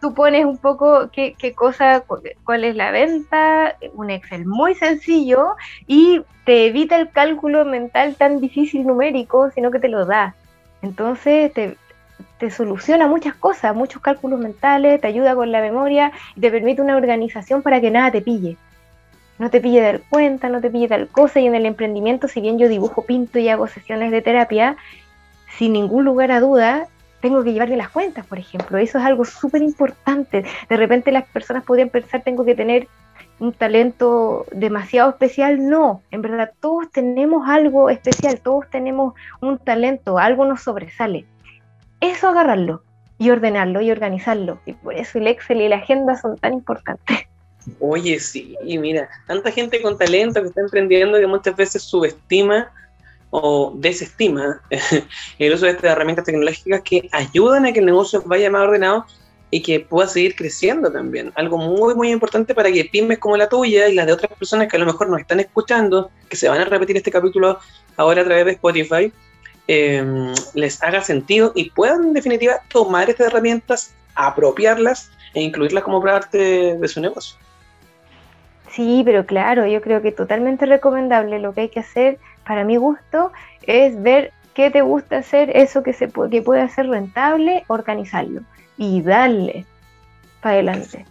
Tú 0.04 0.12
pones 0.12 0.44
un 0.44 0.58
poco 0.58 1.08
qué, 1.10 1.54
cosa, 1.54 2.04
cuál 2.44 2.64
es 2.64 2.76
la 2.76 2.90
venta, 2.90 3.74
un 3.94 4.10
Excel 4.10 4.44
muy 4.44 4.74
sencillo 4.74 5.56
y 5.86 6.20
te 6.44 6.66
evita 6.66 6.98
el 7.00 7.08
cálculo 7.08 7.64
mental 7.64 8.14
tan 8.14 8.38
difícil 8.38 8.86
numérico, 8.86 9.50
sino 9.52 9.70
que 9.70 9.78
te 9.78 9.88
lo 9.88 10.04
da. 10.04 10.34
Entonces 10.82 11.54
te, 11.54 11.78
te 12.36 12.50
soluciona 12.50 13.08
muchas 13.08 13.34
cosas, 13.34 13.74
muchos 13.74 14.02
cálculos 14.02 14.38
mentales, 14.38 15.00
te 15.00 15.06
ayuda 15.06 15.34
con 15.34 15.50
la 15.50 15.62
memoria 15.62 16.12
y 16.36 16.40
te 16.42 16.50
permite 16.50 16.82
una 16.82 16.98
organización 16.98 17.62
para 17.62 17.80
que 17.80 17.90
nada 17.90 18.10
te 18.10 18.20
pille. 18.20 18.58
No 19.38 19.48
te 19.48 19.62
pille 19.62 19.80
dar 19.80 20.02
cuenta, 20.10 20.50
no 20.50 20.60
te 20.60 20.68
pille 20.68 20.86
tal 20.86 21.08
cosa. 21.08 21.40
Y 21.40 21.46
en 21.46 21.54
el 21.54 21.64
emprendimiento, 21.64 22.28
si 22.28 22.42
bien 22.42 22.58
yo 22.58 22.68
dibujo, 22.68 23.06
pinto 23.06 23.38
y 23.38 23.48
hago 23.48 23.68
sesiones 23.68 24.10
de 24.10 24.20
terapia, 24.20 24.76
sin 25.56 25.72
ningún 25.72 26.04
lugar 26.04 26.30
a 26.30 26.40
duda, 26.40 26.88
tengo 27.24 27.42
que 27.42 27.54
llevarle 27.54 27.78
las 27.78 27.88
cuentas, 27.88 28.26
por 28.26 28.38
ejemplo. 28.38 28.76
Eso 28.76 28.98
es 28.98 29.04
algo 29.06 29.24
súper 29.24 29.62
importante. 29.62 30.44
De 30.68 30.76
repente 30.76 31.10
las 31.10 31.26
personas 31.26 31.64
podrían 31.64 31.88
pensar, 31.88 32.22
tengo 32.22 32.44
que 32.44 32.54
tener 32.54 32.86
un 33.38 33.54
talento 33.54 34.44
demasiado 34.52 35.08
especial. 35.08 35.66
No, 35.66 36.02
en 36.10 36.20
verdad 36.20 36.52
todos 36.60 36.90
tenemos 36.90 37.48
algo 37.48 37.88
especial, 37.88 38.42
todos 38.42 38.68
tenemos 38.68 39.14
un 39.40 39.56
talento, 39.56 40.18
algo 40.18 40.44
nos 40.44 40.64
sobresale. 40.64 41.24
Eso 41.98 42.28
agarrarlo 42.28 42.82
y 43.16 43.30
ordenarlo 43.30 43.80
y 43.80 43.90
organizarlo. 43.90 44.60
Y 44.66 44.74
por 44.74 44.92
eso 44.92 45.16
el 45.16 45.28
Excel 45.28 45.62
y 45.62 45.68
la 45.70 45.76
agenda 45.76 46.16
son 46.16 46.36
tan 46.36 46.52
importantes. 46.52 47.20
Oye, 47.80 48.20
sí, 48.20 48.54
mira, 48.62 49.08
tanta 49.26 49.50
gente 49.50 49.80
con 49.80 49.96
talento 49.96 50.42
que 50.42 50.48
está 50.48 50.60
emprendiendo 50.60 51.18
que 51.18 51.26
muchas 51.26 51.56
veces 51.56 51.84
subestima 51.84 52.70
o 53.36 53.72
desestima 53.74 54.60
el 55.40 55.52
uso 55.52 55.66
de 55.66 55.72
estas 55.72 55.90
herramientas 55.90 56.24
tecnológicas 56.24 56.82
que 56.82 57.08
ayudan 57.10 57.66
a 57.66 57.72
que 57.72 57.80
el 57.80 57.86
negocio 57.86 58.22
vaya 58.24 58.48
más 58.48 58.62
ordenado 58.62 59.06
y 59.50 59.60
que 59.60 59.80
pueda 59.80 60.06
seguir 60.06 60.36
creciendo 60.36 60.88
también. 60.92 61.32
Algo 61.34 61.58
muy, 61.58 61.96
muy 61.96 62.12
importante 62.12 62.54
para 62.54 62.70
que 62.70 62.84
pymes 62.84 63.18
como 63.18 63.36
la 63.36 63.48
tuya 63.48 63.88
y 63.88 63.94
las 63.96 64.06
de 64.06 64.12
otras 64.12 64.30
personas 64.38 64.68
que 64.68 64.76
a 64.76 64.78
lo 64.78 64.86
mejor 64.86 65.10
nos 65.10 65.20
están 65.20 65.40
escuchando, 65.40 66.12
que 66.28 66.36
se 66.36 66.48
van 66.48 66.60
a 66.60 66.64
repetir 66.64 66.96
este 66.96 67.10
capítulo 67.10 67.58
ahora 67.96 68.22
a 68.22 68.24
través 68.24 68.44
de 68.44 68.52
Spotify, 68.52 69.12
em, 69.66 70.32
les 70.54 70.80
haga 70.80 71.02
sentido 71.02 71.50
y 71.56 71.70
puedan 71.70 72.04
en 72.04 72.12
definitiva 72.12 72.60
tomar 72.68 73.10
estas 73.10 73.26
herramientas, 73.26 73.94
apropiarlas 74.14 75.10
e 75.34 75.42
incluirlas 75.42 75.82
como 75.82 76.00
parte 76.00 76.76
de 76.78 76.88
su 76.88 77.00
negocio. 77.00 77.36
Sí, 78.70 79.02
pero 79.04 79.26
claro, 79.26 79.66
yo 79.66 79.80
creo 79.80 80.02
que 80.02 80.10
totalmente 80.10 80.66
recomendable. 80.66 81.38
Lo 81.38 81.52
que 81.52 81.62
hay 81.62 81.68
que 81.68 81.80
hacer, 81.80 82.18
para 82.46 82.64
mi 82.64 82.76
gusto, 82.76 83.32
es 83.62 84.00
ver 84.02 84.32
qué 84.54 84.70
te 84.70 84.82
gusta 84.82 85.18
hacer, 85.18 85.54
eso 85.56 85.82
que, 85.82 85.92
se 85.92 86.08
que 86.30 86.42
puede 86.42 86.68
ser 86.68 86.88
rentable, 86.88 87.64
organizarlo 87.68 88.42
y 88.76 89.02
darle 89.02 89.66
para 90.40 90.54
adelante. 90.54 91.04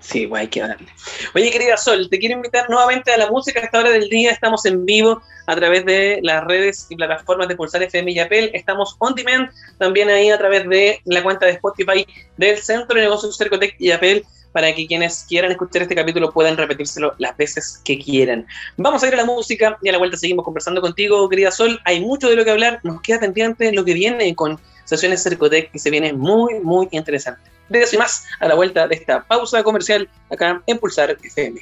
Sí, 0.00 0.28
hay 0.34 0.48
que 0.48 0.60
darle. 0.60 0.88
Oye, 1.34 1.50
querida 1.50 1.76
Sol, 1.76 2.08
te 2.08 2.18
quiero 2.18 2.34
invitar 2.34 2.70
nuevamente 2.70 3.12
a 3.12 3.18
la 3.18 3.30
música. 3.30 3.60
A 3.60 3.64
esta 3.64 3.80
hora 3.80 3.90
del 3.90 4.08
día 4.08 4.30
estamos 4.30 4.64
en 4.64 4.86
vivo 4.86 5.20
a 5.46 5.54
través 5.54 5.84
de 5.84 6.20
las 6.22 6.42
redes 6.44 6.86
y 6.88 6.96
plataformas 6.96 7.48
de 7.48 7.56
Pulsar 7.56 7.82
FM 7.82 8.10
y 8.12 8.18
Apple. 8.18 8.50
Estamos 8.54 8.96
on 8.98 9.14
demand 9.14 9.50
también 9.78 10.08
ahí 10.08 10.30
a 10.30 10.38
través 10.38 10.66
de 10.68 11.00
la 11.04 11.22
cuenta 11.22 11.44
de 11.44 11.52
Spotify 11.52 12.06
del 12.38 12.56
Centro 12.56 12.96
de 12.96 13.02
Negocios 13.02 13.36
Cercotec 13.36 13.76
y 13.78 13.90
Apple 13.90 14.24
para 14.52 14.74
que 14.74 14.86
quienes 14.86 15.24
quieran 15.28 15.52
escuchar 15.52 15.82
este 15.82 15.94
capítulo 15.94 16.32
puedan 16.32 16.56
repetírselo 16.56 17.14
las 17.18 17.36
veces 17.36 17.80
que 17.84 17.98
quieran. 17.98 18.46
Vamos 18.76 19.02
a 19.02 19.08
ir 19.08 19.14
a 19.14 19.16
la 19.18 19.24
música 19.24 19.78
y 19.82 19.88
a 19.88 19.92
la 19.92 19.98
vuelta 19.98 20.16
seguimos 20.16 20.44
conversando 20.44 20.80
contigo, 20.80 21.28
querida 21.28 21.50
Sol. 21.50 21.80
Hay 21.84 22.00
mucho 22.00 22.28
de 22.28 22.36
lo 22.36 22.44
que 22.44 22.50
hablar, 22.50 22.80
nos 22.82 23.00
queda 23.02 23.20
pendiente 23.20 23.72
lo 23.72 23.84
que 23.84 23.94
viene 23.94 24.34
con 24.34 24.60
sesiones 24.84 25.22
Cercotec 25.22 25.70
que 25.70 25.78
se 25.78 25.90
viene 25.90 26.12
muy, 26.12 26.60
muy 26.60 26.88
interesante. 26.90 27.50
De 27.68 27.82
eso 27.82 27.94
y 27.94 27.98
más 27.98 28.24
a 28.40 28.48
la 28.48 28.54
vuelta 28.54 28.88
de 28.88 28.96
esta 28.96 29.22
pausa 29.22 29.62
comercial 29.62 30.08
acá 30.30 30.60
en 30.66 30.78
Pulsar 30.78 31.16
FM. 31.22 31.60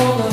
She 0.00 0.29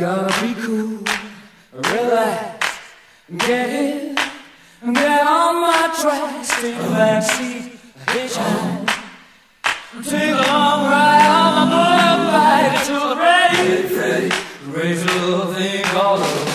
gotta 0.00 0.32
be 0.40 0.54
cool, 0.62 0.98
relax, 1.74 2.78
get 3.36 3.68
in, 3.68 4.14
get 4.94 5.26
on 5.26 5.60
my 5.60 5.94
tracks, 6.00 6.58
take 6.58 6.74
a 6.74 6.88
backseat, 6.96 7.76
hitchhike, 8.06 8.86
take 10.02 10.30
a 10.30 10.46
long 10.50 10.86
ride 10.86 11.26
on 11.28 11.68
my 11.68 11.76
motorbike 11.76 12.80
I'm 12.88 13.18
ready, 13.18 13.94
ready, 13.94 14.30
raise 14.68 15.02
a 15.02 15.06
little 15.06 15.52
thing 15.52 15.84
called 15.84 16.49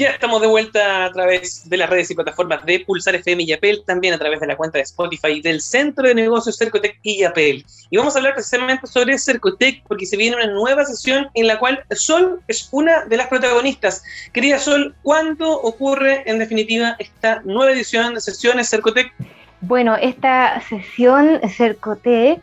Ya 0.00 0.12
estamos 0.12 0.40
de 0.40 0.46
vuelta 0.46 1.04
a 1.04 1.12
través 1.12 1.68
de 1.68 1.76
las 1.76 1.90
redes 1.90 2.10
y 2.10 2.14
plataformas 2.14 2.64
de 2.64 2.80
Pulsar 2.80 3.16
FM 3.16 3.42
y 3.42 3.52
Apple, 3.52 3.82
también 3.84 4.14
a 4.14 4.18
través 4.18 4.40
de 4.40 4.46
la 4.46 4.56
cuenta 4.56 4.78
de 4.78 4.84
Spotify 4.84 5.42
del 5.42 5.60
Centro 5.60 6.08
de 6.08 6.14
Negocios 6.14 6.56
Cercotec 6.56 6.98
y 7.02 7.22
Apple. 7.22 7.66
Y 7.90 7.98
vamos 7.98 8.14
a 8.14 8.18
hablar 8.18 8.32
precisamente 8.32 8.86
sobre 8.86 9.18
Cercotec 9.18 9.82
porque 9.86 10.06
se 10.06 10.16
viene 10.16 10.36
una 10.36 10.46
nueva 10.46 10.86
sesión 10.86 11.28
en 11.34 11.46
la 11.46 11.58
cual 11.58 11.84
Sol 11.90 12.40
es 12.48 12.70
una 12.72 13.04
de 13.04 13.18
las 13.18 13.26
protagonistas. 13.26 14.02
Querida 14.32 14.58
Sol, 14.58 14.94
¿cuándo 15.02 15.52
ocurre 15.60 16.22
en 16.24 16.38
definitiva 16.38 16.96
esta 16.98 17.42
nueva 17.44 17.72
edición 17.72 18.14
de 18.14 18.22
sesiones 18.22 18.70
Cercotec? 18.70 19.12
Bueno, 19.60 19.96
esta 19.96 20.62
sesión 20.66 21.42
Cercotec 21.46 22.40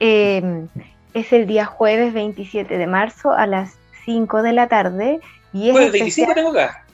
eh, 0.00 0.66
es 1.14 1.32
el 1.32 1.46
día 1.46 1.66
jueves 1.66 2.12
27 2.14 2.76
de 2.76 2.86
marzo 2.88 3.30
a 3.30 3.46
las 3.46 3.76
5 4.04 4.42
de 4.42 4.52
la 4.52 4.66
tarde. 4.66 5.20
Y 5.52 5.68
es 5.68 5.72
Jueves 5.72 5.94
especial- 5.94 6.28
25 6.28 6.34
tengo 6.34 6.50
acá. 6.50 6.84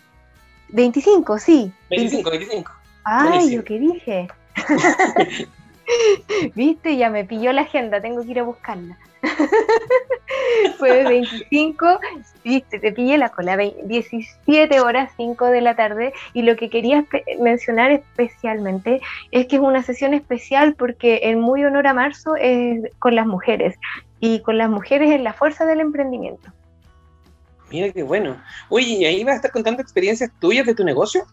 25, 0.68 1.38
sí. 1.38 1.72
25, 1.90 2.30
25. 2.30 2.72
Ay, 3.04 3.28
Buenísimo. 3.28 3.56
yo 3.56 3.64
qué 3.64 3.78
dije. 3.78 4.28
Viste, 6.54 6.96
ya 6.96 7.10
me 7.10 7.24
pilló 7.24 7.52
la 7.52 7.62
agenda, 7.62 8.00
tengo 8.00 8.22
que 8.24 8.30
ir 8.32 8.40
a 8.40 8.42
buscarla. 8.42 8.98
Fue 10.78 11.04
25, 11.04 12.00
viste, 12.44 12.78
te 12.78 12.92
pillé 12.92 13.18
la 13.18 13.28
cola, 13.30 13.56
vein- 13.56 13.74
17 13.84 14.80
horas 14.80 15.10
5 15.16 15.46
de 15.46 15.60
la 15.60 15.76
tarde. 15.76 16.12
Y 16.32 16.42
lo 16.42 16.56
que 16.56 16.70
quería 16.70 17.04
mencionar 17.40 17.92
especialmente 17.92 19.00
es 19.30 19.46
que 19.46 19.56
es 19.56 19.62
una 19.62 19.82
sesión 19.82 20.14
especial 20.14 20.74
porque 20.74 21.20
en 21.24 21.40
muy 21.40 21.64
honor 21.64 21.86
a 21.86 21.94
marzo 21.94 22.34
es 22.36 22.90
con 22.98 23.14
las 23.14 23.26
mujeres. 23.26 23.76
Y 24.18 24.40
con 24.40 24.58
las 24.58 24.70
mujeres 24.70 25.10
en 25.12 25.22
la 25.24 25.32
fuerza 25.32 25.64
del 25.66 25.80
emprendimiento. 25.80 26.50
Mira 27.70 27.92
qué 27.92 28.02
bueno. 28.02 28.40
Oye, 28.68 28.86
¿y 28.86 29.04
ahí 29.04 29.24
vas 29.24 29.34
a 29.34 29.36
estar 29.36 29.50
contando 29.50 29.82
experiencias 29.82 30.30
tuyas 30.38 30.66
de 30.66 30.74
tu 30.74 30.84
negocio? 30.84 31.24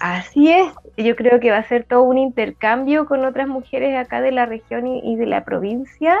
Así 0.00 0.50
es, 0.50 0.72
yo 0.96 1.14
creo 1.16 1.40
que 1.40 1.50
va 1.50 1.58
a 1.58 1.68
ser 1.68 1.84
todo 1.84 2.02
un 2.02 2.18
intercambio 2.18 3.06
con 3.06 3.24
otras 3.24 3.48
mujeres 3.48 3.96
acá 3.96 4.20
de 4.20 4.32
la 4.32 4.44
región 4.44 4.86
y, 4.86 5.00
y 5.12 5.16
de 5.16 5.26
la 5.26 5.44
provincia 5.44 6.18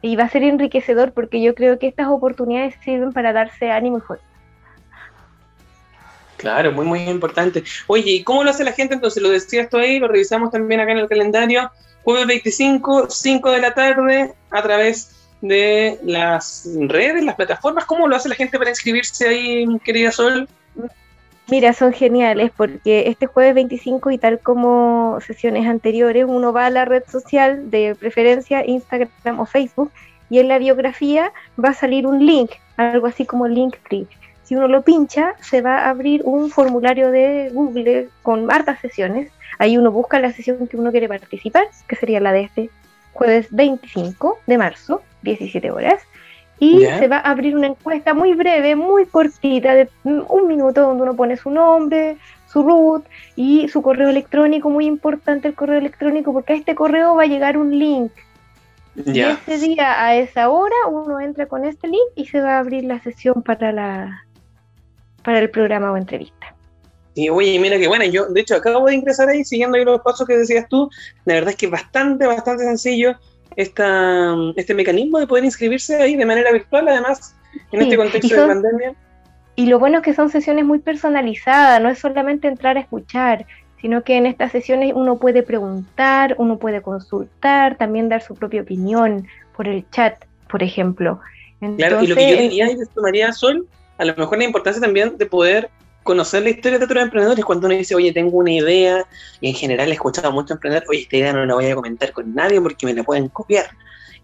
y 0.00 0.16
va 0.16 0.24
a 0.24 0.28
ser 0.28 0.42
enriquecedor 0.42 1.12
porque 1.12 1.40
yo 1.40 1.54
creo 1.54 1.78
que 1.78 1.86
estas 1.86 2.08
oportunidades 2.08 2.74
sirven 2.84 3.12
para 3.12 3.32
darse 3.32 3.70
ánimo 3.70 3.98
y 3.98 4.00
fuerza. 4.00 4.26
Claro, 6.42 6.72
muy, 6.72 6.84
muy 6.84 7.00
importante. 7.02 7.62
Oye, 7.86 8.10
¿y 8.10 8.24
cómo 8.24 8.42
lo 8.42 8.50
hace 8.50 8.64
la 8.64 8.72
gente? 8.72 8.94
Entonces, 8.94 9.22
lo 9.22 9.30
decías 9.30 9.70
tú 9.70 9.76
ahí, 9.76 10.00
lo 10.00 10.08
revisamos 10.08 10.50
también 10.50 10.80
acá 10.80 10.90
en 10.90 10.98
el 10.98 11.08
calendario. 11.08 11.70
Jueves 12.02 12.26
25, 12.26 13.08
5 13.08 13.50
de 13.52 13.60
la 13.60 13.74
tarde, 13.74 14.34
a 14.50 14.60
través 14.60 15.21
de 15.42 15.98
las 16.04 16.66
redes, 16.88 17.22
las 17.22 17.34
plataformas. 17.34 17.84
¿Cómo 17.84 18.08
lo 18.08 18.16
hace 18.16 18.30
la 18.30 18.34
gente 18.34 18.56
para 18.58 18.70
inscribirse 18.70 19.28
ahí, 19.28 19.66
querida 19.84 20.10
Sol? 20.10 20.48
Mira, 21.50 21.74
son 21.74 21.92
geniales 21.92 22.50
porque 22.56 23.08
este 23.08 23.26
jueves 23.26 23.54
25 23.54 24.10
y 24.12 24.18
tal 24.18 24.38
como 24.38 25.18
sesiones 25.20 25.66
anteriores, 25.66 26.24
uno 26.26 26.52
va 26.52 26.66
a 26.66 26.70
la 26.70 26.86
red 26.86 27.02
social 27.06 27.70
de 27.70 27.94
preferencia, 27.98 28.64
Instagram 28.64 29.40
o 29.40 29.44
Facebook, 29.44 29.90
y 30.30 30.38
en 30.38 30.48
la 30.48 30.58
biografía 30.58 31.32
va 31.62 31.70
a 31.70 31.74
salir 31.74 32.06
un 32.06 32.24
link, 32.24 32.52
algo 32.76 33.06
así 33.06 33.26
como 33.26 33.48
Linktree. 33.48 34.06
Si 34.44 34.54
uno 34.54 34.68
lo 34.68 34.82
pincha, 34.82 35.34
se 35.40 35.60
va 35.60 35.80
a 35.80 35.90
abrir 35.90 36.22
un 36.24 36.48
formulario 36.48 37.10
de 37.10 37.50
Google 37.52 38.08
con 38.22 38.50
hartas 38.50 38.80
sesiones. 38.80 39.30
Ahí 39.58 39.76
uno 39.76 39.90
busca 39.90 40.20
la 40.20 40.32
sesión 40.32 40.66
que 40.68 40.76
uno 40.76 40.90
quiere 40.90 41.08
participar, 41.08 41.64
que 41.86 41.96
sería 41.96 42.20
la 42.20 42.32
de 42.32 42.42
este 42.44 42.70
jueves 43.12 43.48
25 43.50 44.38
de 44.46 44.58
marzo, 44.58 45.02
17 45.22 45.70
horas 45.70 46.02
y 46.62 46.86
se 46.86 47.08
va 47.08 47.16
a 47.16 47.30
abrir 47.32 47.56
una 47.56 47.66
encuesta 47.66 48.14
muy 48.14 48.34
breve, 48.34 48.76
muy 48.76 49.06
cortita, 49.06 49.74
de 49.74 49.88
un 50.04 50.46
minuto, 50.46 50.82
donde 50.82 51.02
uno 51.02 51.16
pone 51.16 51.36
su 51.36 51.50
nombre, 51.50 52.18
su 52.46 52.62
root 52.62 53.04
y 53.34 53.68
su 53.68 53.82
correo 53.82 54.10
electrónico, 54.10 54.70
muy 54.70 54.86
importante 54.86 55.48
el 55.48 55.54
correo 55.54 55.78
electrónico, 55.78 56.32
porque 56.32 56.52
a 56.52 56.56
este 56.56 56.76
correo 56.76 57.16
va 57.16 57.24
a 57.24 57.26
llegar 57.26 57.58
un 57.58 57.76
link. 57.76 58.12
Y 58.94 59.18
ese 59.18 59.58
día, 59.58 60.04
a 60.04 60.14
esa 60.14 60.50
hora, 60.50 60.76
uno 60.88 61.18
entra 61.18 61.46
con 61.46 61.64
este 61.64 61.88
link 61.88 62.10
y 62.14 62.26
se 62.26 62.40
va 62.40 62.56
a 62.56 62.58
abrir 62.60 62.84
la 62.84 63.00
sesión 63.00 63.42
para 63.42 63.72
la 63.72 64.24
para 65.24 65.40
el 65.40 65.50
programa 65.50 65.90
o 65.90 65.96
entrevista. 65.96 66.54
Y 67.14 67.28
oye, 67.28 67.58
mira 67.58 67.78
que 67.78 67.88
bueno, 67.88 68.04
yo 68.04 68.26
de 68.26 68.40
hecho 68.40 68.56
acabo 68.56 68.86
de 68.86 68.94
ingresar 68.94 69.28
ahí 69.28 69.44
siguiendo 69.44 69.76
ahí 69.76 69.84
los 69.84 70.00
pasos 70.00 70.26
que 70.26 70.36
decías 70.36 70.66
tú. 70.68 70.88
La 71.24 71.34
verdad 71.34 71.50
es 71.50 71.56
que 71.56 71.66
es 71.66 71.72
bastante, 71.72 72.26
bastante 72.26 72.64
sencillo 72.64 73.16
esta, 73.56 74.34
este 74.56 74.74
mecanismo 74.74 75.18
de 75.18 75.26
poder 75.26 75.44
inscribirse 75.44 75.96
ahí 75.96 76.16
de 76.16 76.24
manera 76.24 76.50
virtual, 76.52 76.88
además, 76.88 77.34
en 77.70 77.80
Sí, 77.80 77.84
este 77.84 77.96
contexto 77.96 78.26
y 78.26 78.30
de 78.30 78.36
son- 78.36 78.48
pandemia. 78.48 78.94
Y 79.54 79.66
lo 79.66 79.78
bueno 79.78 79.98
es 79.98 80.04
que 80.04 80.14
son 80.14 80.30
sesiones 80.30 80.64
muy 80.64 80.78
personalizadas, 80.78 81.82
no 81.82 81.90
es 81.90 81.98
solamente 81.98 82.48
entrar 82.48 82.78
a 82.78 82.80
escuchar, 82.80 83.44
sino 83.82 84.02
que 84.02 84.16
en 84.16 84.24
estas 84.24 84.50
sesiones 84.50 84.92
uno 84.94 85.18
puede 85.18 85.42
preguntar, 85.42 86.34
uno 86.38 86.58
puede 86.58 86.80
consultar, 86.80 87.76
también 87.76 88.08
dar 88.08 88.22
su 88.22 88.34
propia 88.34 88.62
opinión 88.62 89.26
por 89.54 89.68
el 89.68 89.84
chat, 89.90 90.24
por 90.48 90.62
ejemplo. 90.62 91.20
Claro, 91.76 92.02
y 92.02 92.06
lo 92.06 92.14
que 92.16 92.22
yo 92.22 92.28
Entonces, 92.30 92.38
diría 92.50 92.70
y 92.72 92.80
esto 92.80 93.02
María 93.02 93.32
Sol, 93.32 93.66
a 93.98 94.04
lo 94.06 94.14
mejor 94.16 94.38
la 94.38 94.44
importancia 94.44 94.80
también 94.80 95.18
de 95.18 95.26
poder 95.26 95.68
conocer 96.02 96.42
la 96.42 96.50
historia 96.50 96.78
de 96.78 96.84
otros 96.84 97.02
emprendedores 97.02 97.44
cuando 97.44 97.66
uno 97.66 97.76
dice, 97.76 97.94
oye, 97.94 98.12
tengo 98.12 98.38
una 98.38 98.52
idea, 98.52 99.06
y 99.40 99.48
en 99.48 99.54
general 99.54 99.88
he 99.90 99.94
escuchado 99.94 100.28
a 100.28 100.30
muchos 100.30 100.52
emprendedores, 100.52 100.88
oye, 100.88 101.02
esta 101.02 101.16
idea 101.16 101.32
no 101.32 101.44
la 101.44 101.54
voy 101.54 101.66
a 101.66 101.74
comentar 101.74 102.12
con 102.12 102.34
nadie 102.34 102.60
porque 102.60 102.86
me 102.86 102.94
la 102.94 103.02
pueden 103.02 103.28
copiar. 103.28 103.70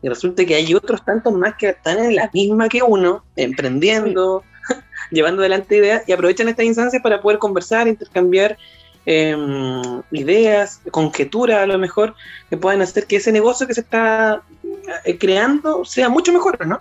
Y 0.02 0.08
resulta 0.08 0.44
que 0.44 0.54
hay 0.54 0.74
otros 0.74 1.04
tantos 1.04 1.32
más 1.32 1.54
que 1.56 1.70
están 1.70 1.98
en 1.98 2.14
la 2.14 2.30
misma 2.32 2.68
que 2.68 2.82
uno, 2.82 3.24
emprendiendo, 3.36 4.44
llevando 5.10 5.42
adelante 5.42 5.76
ideas, 5.76 6.02
y 6.06 6.12
aprovechan 6.12 6.48
estas 6.48 6.66
instancias 6.66 7.02
para 7.02 7.20
poder 7.20 7.38
conversar, 7.38 7.88
intercambiar 7.88 8.56
eh, 9.06 9.34
ideas, 10.12 10.80
conjeturas 10.90 11.62
a 11.62 11.66
lo 11.66 11.78
mejor, 11.78 12.14
que 12.50 12.56
puedan 12.56 12.82
hacer 12.82 13.06
que 13.06 13.16
ese 13.16 13.32
negocio 13.32 13.66
que 13.66 13.74
se 13.74 13.80
está 13.80 14.42
eh, 15.04 15.16
creando 15.18 15.84
sea 15.84 16.08
mucho 16.08 16.32
mejor, 16.32 16.66
¿no? 16.66 16.80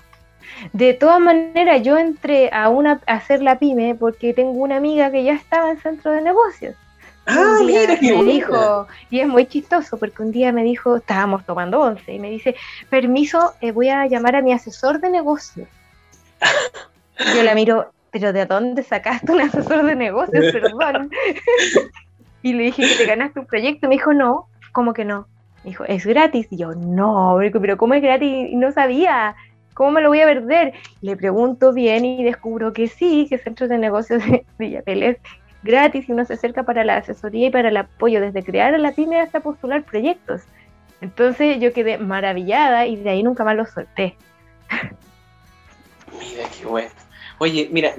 De 0.74 0.94
todas 0.94 1.20
maneras, 1.20 1.82
yo 1.84 1.98
entré 1.98 2.50
a, 2.52 2.70
una, 2.70 3.02
a 3.06 3.14
hacer 3.14 3.42
la 3.42 3.60
pyme 3.60 3.96
porque 3.96 4.34
tengo 4.34 4.52
una 4.52 4.78
amiga 4.78 5.12
que 5.12 5.24
ya 5.24 5.34
estaba 5.34 5.72
en 5.72 5.80
centro 5.80 6.12
de 6.12 6.22
negocios. 6.22 6.76
Ah, 7.28 7.60
mira, 7.66 7.98
me 8.02 8.24
dijo, 8.24 8.88
y 9.10 9.20
es 9.20 9.28
muy 9.28 9.46
chistoso 9.46 9.98
porque 9.98 10.24
un 10.24 10.32
día 10.32 10.54
me 10.54 10.64
dijo, 10.64 10.96
estábamos 10.96 11.46
tomando 11.46 11.82
once, 11.82 12.14
y 12.14 12.20
me 12.20 12.30
dice, 12.30 12.56
permiso, 12.90 13.54
eh, 13.60 13.74
voy 13.74 13.90
a 13.90 14.08
llamar 14.08 14.38
a 14.38 14.42
mi 14.42 14.54
asesor 14.54 15.02
de 15.02 15.10
negocios. 15.10 15.68
Yo 17.36 17.44
la 17.44 17.54
miro, 17.54 17.92
pero 18.12 18.32
¿de 18.32 18.46
dónde 18.46 18.84
sacaste 18.84 19.32
un 19.32 19.42
asesor 19.42 19.86
de 19.86 19.96
negocios? 19.96 20.54
Perdón. 20.54 21.12
y 22.44 22.54
le 22.54 22.64
dije 22.64 22.84
que 22.88 22.96
te 22.96 23.06
ganaste 23.06 23.40
un 23.42 23.46
proyecto. 23.46 23.88
Me 23.88 23.96
dijo, 23.96 24.14
no, 24.14 24.48
¿cómo 24.72 24.94
que 24.94 25.04
no? 25.04 25.28
Me 25.64 25.72
dijo, 25.72 25.84
es 25.86 26.06
gratis. 26.06 26.48
Y 26.50 26.58
yo, 26.58 26.76
no, 26.76 27.38
pero 27.60 27.78
¿cómo 27.78 27.96
es 27.96 28.02
gratis? 28.02 28.50
Y 28.52 28.56
no 28.56 28.72
sabía. 28.72 29.36
¿Cómo 29.78 29.92
me 29.92 30.02
lo 30.02 30.10
voy 30.10 30.22
a 30.22 30.26
perder? 30.26 30.74
Le 31.02 31.16
pregunto 31.16 31.72
bien 31.72 32.04
y 32.04 32.24
descubro 32.24 32.74
que 32.74 32.88
sí, 32.88 33.28
que 33.30 33.38
Centro 33.38 33.68
de 33.68 33.78
Negocios 33.78 34.26
de 34.26 34.44
Villapel 34.58 35.04
es 35.04 35.18
gratis 35.62 36.10
y 36.10 36.14
uno 36.14 36.26
se 36.26 36.34
acerca 36.34 36.64
para 36.64 36.84
la 36.84 36.98
asesoría 36.98 37.46
y 37.46 37.52
para 37.52 37.70
el 37.70 37.78
apoyo 37.78 38.20
desde 38.20 38.42
crear 38.42 38.74
a 38.74 38.80
la 38.80 38.94
pyme 38.94 39.22
hasta 39.22 39.42
postular 39.42 39.84
proyectos. 39.84 40.42
Entonces 41.00 41.60
yo 41.60 41.74
quedé 41.74 42.00
maravillada 42.00 42.88
y 42.88 42.96
de 42.96 43.08
ahí 43.12 43.22
nunca 43.22 43.44
más 43.44 43.56
lo 43.56 43.68
solté. 43.68 44.16
Mira, 46.12 46.50
qué 46.58 46.66
bueno. 46.66 46.90
Oye, 47.38 47.70
mira, 47.72 47.94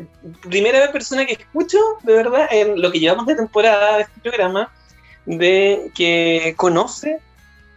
primera 0.49 0.91
persona 0.91 1.27
que 1.27 1.35
escucho, 1.35 1.79
de 2.03 2.13
verdad, 2.13 2.49
en 2.51 2.83
lo 2.83 2.91
que 2.91 2.99
llevamos 2.99 3.27
de 3.27 3.37
temporada 3.37 3.99
de 3.99 4.03
este 4.03 4.21
programa, 4.21 4.73
de 5.27 5.93
que 5.95 6.55
conoce 6.57 7.21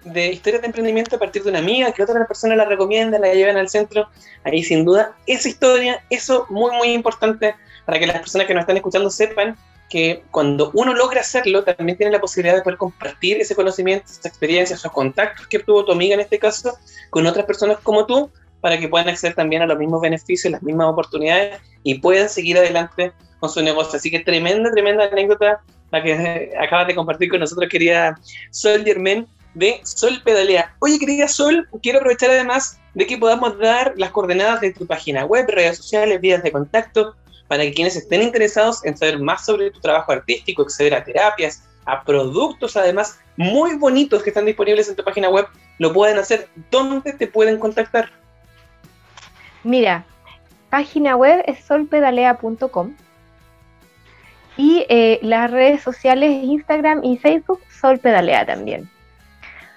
de 0.03 0.31
historias 0.31 0.61
de 0.61 0.67
emprendimiento 0.67 1.15
a 1.15 1.19
partir 1.19 1.43
de 1.43 1.49
una 1.49 1.59
amiga, 1.59 1.91
que 1.91 2.03
otra 2.03 2.25
persona 2.25 2.55
la 2.55 2.65
recomienda, 2.65 3.19
la 3.19 3.33
llevan 3.33 3.57
al 3.57 3.69
centro. 3.69 4.07
Ahí 4.43 4.63
sin 4.63 4.85
duda, 4.85 5.15
esa 5.27 5.49
historia, 5.49 6.03
eso 6.09 6.45
muy, 6.49 6.71
muy 6.75 6.93
importante 6.93 7.55
para 7.85 7.99
que 7.99 8.07
las 8.07 8.19
personas 8.19 8.47
que 8.47 8.53
nos 8.53 8.61
están 8.61 8.77
escuchando 8.77 9.09
sepan 9.09 9.57
que 9.89 10.23
cuando 10.31 10.71
uno 10.73 10.93
logra 10.93 11.19
hacerlo, 11.19 11.63
también 11.63 11.97
tiene 11.97 12.13
la 12.13 12.21
posibilidad 12.21 12.55
de 12.55 12.61
poder 12.61 12.77
compartir 12.77 13.41
ese 13.41 13.55
conocimiento, 13.55 14.05
esa 14.09 14.29
experiencia, 14.29 14.75
esos 14.75 14.91
contactos 14.91 15.47
que 15.47 15.59
tuvo 15.59 15.83
tu 15.83 15.91
amiga 15.91 16.13
en 16.13 16.21
este 16.21 16.39
caso, 16.39 16.77
con 17.09 17.27
otras 17.27 17.45
personas 17.45 17.77
como 17.79 18.05
tú, 18.05 18.31
para 18.61 18.79
que 18.79 18.87
puedan 18.87 19.09
acceder 19.09 19.35
también 19.35 19.63
a 19.63 19.65
los 19.65 19.77
mismos 19.77 20.01
beneficios, 20.01 20.51
las 20.51 20.63
mismas 20.63 20.87
oportunidades 20.87 21.59
y 21.83 21.95
puedan 21.99 22.29
seguir 22.29 22.57
adelante 22.57 23.11
con 23.39 23.49
su 23.49 23.61
negocio. 23.61 23.97
Así 23.97 24.09
que 24.09 24.19
tremenda, 24.19 24.71
tremenda 24.71 25.05
anécdota 25.05 25.61
la 25.91 26.01
que 26.01 26.53
acabas 26.59 26.87
de 26.87 26.95
compartir 26.95 27.29
con 27.29 27.41
nosotros, 27.41 27.67
querida 27.69 28.17
Sol 28.51 28.83
Germán 28.85 29.27
de 29.53 29.81
Sol 29.83 30.21
Pedalea. 30.23 30.75
Oye, 30.79 30.99
querida 30.99 31.27
Sol, 31.27 31.67
quiero 31.81 31.99
aprovechar 31.99 32.29
además 32.29 32.79
de 32.93 33.05
que 33.05 33.17
podamos 33.17 33.57
dar 33.59 33.93
las 33.97 34.11
coordenadas 34.11 34.61
de 34.61 34.73
tu 34.73 34.85
página 34.85 35.25
web, 35.25 35.45
redes 35.47 35.77
sociales, 35.77 36.21
vías 36.21 36.43
de 36.43 36.51
contacto, 36.51 37.15
para 37.47 37.63
que 37.63 37.73
quienes 37.73 37.95
estén 37.95 38.21
interesados 38.21 38.83
en 38.85 38.97
saber 38.97 39.19
más 39.19 39.45
sobre 39.45 39.71
tu 39.71 39.79
trabajo 39.81 40.11
artístico, 40.11 40.61
acceder 40.61 40.93
a 40.93 41.03
terapias, 41.03 41.63
a 41.85 42.03
productos 42.03 42.77
además 42.77 43.19
muy 43.37 43.75
bonitos 43.75 44.23
que 44.23 44.29
están 44.29 44.45
disponibles 44.45 44.87
en 44.87 44.95
tu 44.95 45.03
página 45.03 45.29
web, 45.29 45.47
lo 45.79 45.91
pueden 45.93 46.17
hacer. 46.17 46.47
¿Dónde 46.69 47.13
te 47.13 47.27
pueden 47.27 47.59
contactar? 47.59 48.09
Mira, 49.63 50.05
página 50.69 51.15
web 51.15 51.43
es 51.45 51.63
solpedalea.com 51.65 52.95
y 54.57 54.85
eh, 54.89 55.19
las 55.21 55.49
redes 55.49 55.81
sociales 55.81 56.43
Instagram 56.43 57.03
y 57.03 57.17
Facebook 57.17 57.61
Solpedalea 57.69 58.45
también. 58.45 58.89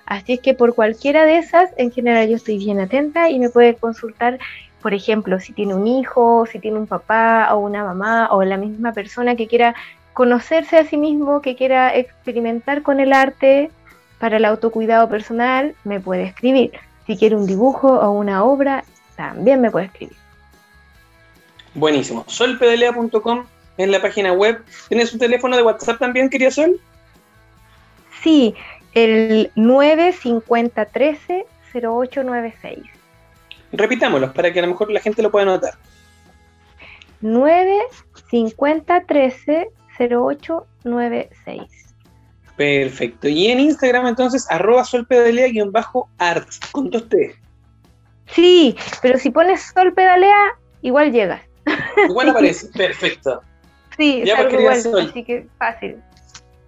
Así 0.07 0.35
es 0.35 0.41
que 0.41 0.55
por 0.55 0.75
cualquiera 0.75 1.25
de 1.25 1.39
esas, 1.39 1.71
en 1.77 1.91
general 1.91 2.29
yo 2.29 2.37
estoy 2.37 2.59
bien 2.59 2.81
atenta 2.81 3.31
y 3.31 3.39
me 3.39 3.49
puede 3.49 3.75
consultar, 3.75 4.39
por 4.83 4.93
ejemplo, 4.93 5.41
si 5.41 5.53
tiene 5.53 5.75
un 5.75 5.87
hijo, 5.87 6.47
si 6.51 6.59
tiene 6.59 6.79
un 6.79 6.87
papá 6.87 7.49
o 7.55 7.59
una 7.59 7.85
mamá 7.85 8.29
o 8.31 8.43
la 8.45 8.57
misma 8.57 8.93
persona 8.93 9.35
que 9.35 9.47
quiera 9.47 9.75
conocerse 10.13 10.77
a 10.77 10.85
sí 10.85 10.97
mismo, 10.97 11.41
que 11.41 11.57
quiera 11.57 11.97
experimentar 11.97 12.83
con 12.83 13.01
el 13.01 13.13
arte 13.13 13.71
para 14.19 14.37
el 14.37 14.45
autocuidado 14.45 15.09
personal, 15.09 15.75
me 15.85 16.01
puede 16.01 16.25
escribir. 16.25 16.73
Si 17.07 17.17
quiere 17.17 17.37
un 17.37 17.47
dibujo 17.47 17.89
o 17.89 18.11
una 18.11 18.45
obra, 18.45 18.85
también 19.17 19.61
me 19.61 19.71
puede 19.71 19.87
escribir. 19.87 20.17
Buenísimo. 21.75 22.25
Solpedalea.com 22.29 23.45
en 23.77 23.91
la 23.91 24.01
página 24.01 24.33
web. 24.33 24.63
¿Tienes 24.89 25.13
un 25.13 25.19
teléfono 25.19 25.57
de 25.57 25.63
WhatsApp 25.63 25.99
también, 25.99 26.31
quería 26.31 26.51
Sol? 26.51 26.81
Sí, 28.23 28.55
el 28.95 29.51
95013 29.55 31.47
0896. 31.75 32.79
Repitámoslo 33.73 34.33
para 34.33 34.53
que 34.53 34.61
a 34.61 34.63
lo 34.63 34.69
mejor 34.69 34.91
la 34.91 35.01
gente 35.01 35.23
lo 35.23 35.31
pueda 35.31 35.45
notar. 35.47 35.75
95013 37.21 39.69
0896. 39.99 41.85
Perfecto. 42.57 43.29
Y 43.29 43.49
en 43.49 43.61
Instagram 43.61 44.07
entonces, 44.07 44.47
arroba 44.51 44.85
solpedalea-art, 44.85 46.49
con 46.71 46.91
dos 46.91 47.09
T. 47.09 47.35
Sí, 48.27 48.77
pero 49.03 49.19
si 49.19 49.31
pones 49.31 49.73
sol 49.75 49.93
pedalea, 49.93 50.57
igual 50.83 51.11
llegas. 51.13 51.43
Igual 52.09 52.29
aparece, 52.31 52.69
perfecto. 52.69 53.43
Sí, 53.97 54.23
ya 54.25 54.37
pues, 54.37 54.53
igual, 54.53 55.09
así 55.09 55.25
que 55.25 55.49
fácil. 55.59 55.97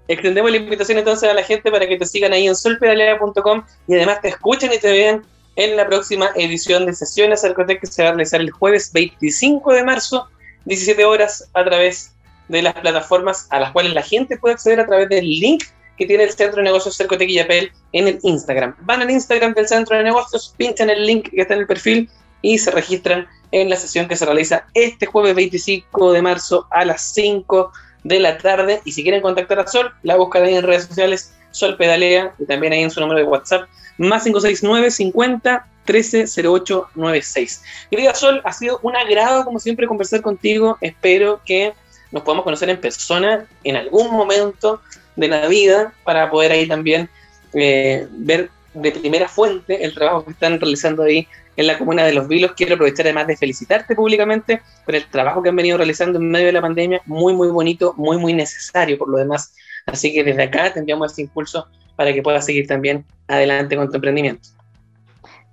Extendemos 0.08 0.50
la 0.50 0.58
invitación 0.58 0.98
entonces 0.98 1.28
a 1.28 1.34
la 1.34 1.42
gente 1.42 1.70
para 1.70 1.86
que 1.86 1.96
te 1.96 2.06
sigan 2.06 2.32
ahí 2.32 2.46
en 2.46 2.54
solpedalea.com 2.54 3.64
y 3.88 3.94
además 3.94 4.20
te 4.20 4.28
escuchen 4.28 4.72
y 4.72 4.78
te 4.78 4.92
vean 4.92 5.24
en 5.56 5.76
la 5.76 5.86
próxima 5.86 6.30
edición 6.36 6.86
de 6.86 6.92
Sesiones 6.92 7.44
Arcotec 7.44 7.80
que 7.80 7.86
se 7.86 8.02
va 8.02 8.10
a 8.10 8.12
realizar 8.12 8.40
el 8.40 8.50
jueves 8.50 8.92
25 8.92 9.72
de 9.72 9.82
marzo, 9.82 10.28
17 10.66 11.04
horas, 11.04 11.48
a 11.54 11.64
través 11.64 12.12
de 12.48 12.62
las 12.62 12.74
plataformas 12.74 13.48
a 13.50 13.58
las 13.58 13.72
cuales 13.72 13.92
la 13.94 14.02
gente 14.02 14.36
puede 14.36 14.54
acceder 14.54 14.80
a 14.80 14.86
través 14.86 15.08
del 15.08 15.24
link 15.24 15.64
que 15.96 16.06
tiene 16.06 16.24
el 16.24 16.30
Centro 16.30 16.58
de 16.58 16.64
Negocios 16.64 16.96
Cercotec 16.96 17.28
y 17.28 17.34
Yapel 17.34 17.72
en 17.92 18.06
el 18.06 18.18
Instagram. 18.22 18.76
Van 18.82 19.00
al 19.00 19.10
Instagram 19.10 19.54
del 19.54 19.66
Centro 19.66 19.96
de 19.96 20.04
Negocios, 20.04 20.54
pinchan 20.56 20.90
el 20.90 21.06
link 21.06 21.30
que 21.30 21.40
está 21.40 21.54
en 21.54 21.60
el 21.60 21.66
perfil 21.66 22.10
y 22.42 22.58
se 22.58 22.70
registran 22.70 23.26
en 23.50 23.70
la 23.70 23.76
sesión 23.76 24.06
que 24.06 24.16
se 24.16 24.26
realiza 24.26 24.66
este 24.74 25.06
jueves 25.06 25.34
25 25.34 26.12
de 26.12 26.22
marzo 26.22 26.68
a 26.70 26.84
las 26.84 27.14
5 27.14 27.72
de 28.04 28.20
la 28.20 28.38
tarde. 28.38 28.80
Y 28.84 28.92
si 28.92 29.02
quieren 29.02 29.22
contactar 29.22 29.58
a 29.58 29.66
Sol, 29.66 29.92
la 30.02 30.16
buscan 30.16 30.44
ahí 30.44 30.54
en 30.54 30.62
redes 30.62 30.84
sociales, 30.84 31.34
Sol 31.50 31.76
Pedalea, 31.76 32.34
y 32.38 32.46
también 32.46 32.72
ahí 32.72 32.82
en 32.82 32.90
su 32.90 33.00
número 33.00 33.18
de 33.18 33.26
WhatsApp, 33.26 33.68
más 33.98 34.24
569 34.24 34.90
50 34.90 35.66
130896. 35.86 37.62
Querida 37.90 38.14
Sol, 38.14 38.40
ha 38.44 38.52
sido 38.52 38.80
un 38.82 38.96
agrado, 38.96 39.44
como 39.44 39.58
siempre, 39.58 39.86
conversar 39.86 40.20
contigo. 40.20 40.76
Espero 40.80 41.40
que 41.44 41.72
nos 42.10 42.22
podamos 42.22 42.44
conocer 42.44 42.68
en 42.70 42.80
persona 42.80 43.46
en 43.64 43.76
algún 43.76 44.10
momento 44.10 44.80
de 45.16 45.28
la 45.28 45.48
vida 45.48 45.92
para 46.04 46.30
poder 46.30 46.52
ahí 46.52 46.68
también 46.68 47.08
eh, 47.54 48.06
ver 48.10 48.50
de 48.74 48.92
primera 48.92 49.28
fuente 49.28 49.84
el 49.84 49.94
trabajo 49.94 50.24
que 50.24 50.32
están 50.32 50.60
realizando 50.60 51.02
ahí 51.02 51.26
en 51.56 51.66
la 51.66 51.78
comuna 51.78 52.04
de 52.04 52.12
Los 52.12 52.28
Vilos. 52.28 52.52
Quiero 52.56 52.74
aprovechar 52.74 53.06
además 53.06 53.26
de 53.26 53.36
felicitarte 53.36 53.94
públicamente 53.94 54.62
por 54.84 54.94
el 54.94 55.06
trabajo 55.06 55.42
que 55.42 55.48
han 55.48 55.56
venido 55.56 55.78
realizando 55.78 56.18
en 56.18 56.30
medio 56.30 56.46
de 56.46 56.52
la 56.52 56.60
pandemia, 56.60 57.02
muy, 57.06 57.34
muy 57.34 57.48
bonito, 57.48 57.94
muy, 57.96 58.18
muy 58.18 58.32
necesario 58.32 58.98
por 58.98 59.08
lo 59.08 59.18
demás. 59.18 59.54
Así 59.86 60.12
que 60.12 60.24
desde 60.24 60.42
acá 60.42 60.72
te 60.72 60.80
enviamos 60.80 61.12
este 61.12 61.22
impulso 61.22 61.68
para 61.96 62.12
que 62.12 62.22
puedas 62.22 62.44
seguir 62.44 62.66
también 62.66 63.04
adelante 63.28 63.76
con 63.76 63.88
tu 63.88 63.96
emprendimiento. 63.96 64.48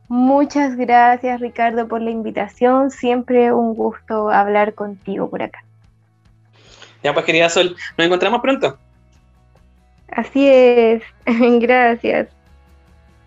Muchas 0.09 0.75
gracias 0.75 1.39
Ricardo 1.39 1.87
por 1.87 2.01
la 2.01 2.11
invitación, 2.11 2.91
siempre 2.91 3.53
un 3.53 3.73
gusto 3.73 4.29
hablar 4.29 4.73
contigo 4.73 5.29
por 5.29 5.41
acá. 5.41 5.63
Ya 7.01 7.13
pues 7.13 7.25
querida 7.25 7.49
Sol, 7.49 7.75
nos 7.97 8.05
encontramos 8.05 8.41
pronto. 8.41 8.77
Así 10.09 10.47
es, 10.47 11.01
gracias. 11.25 12.27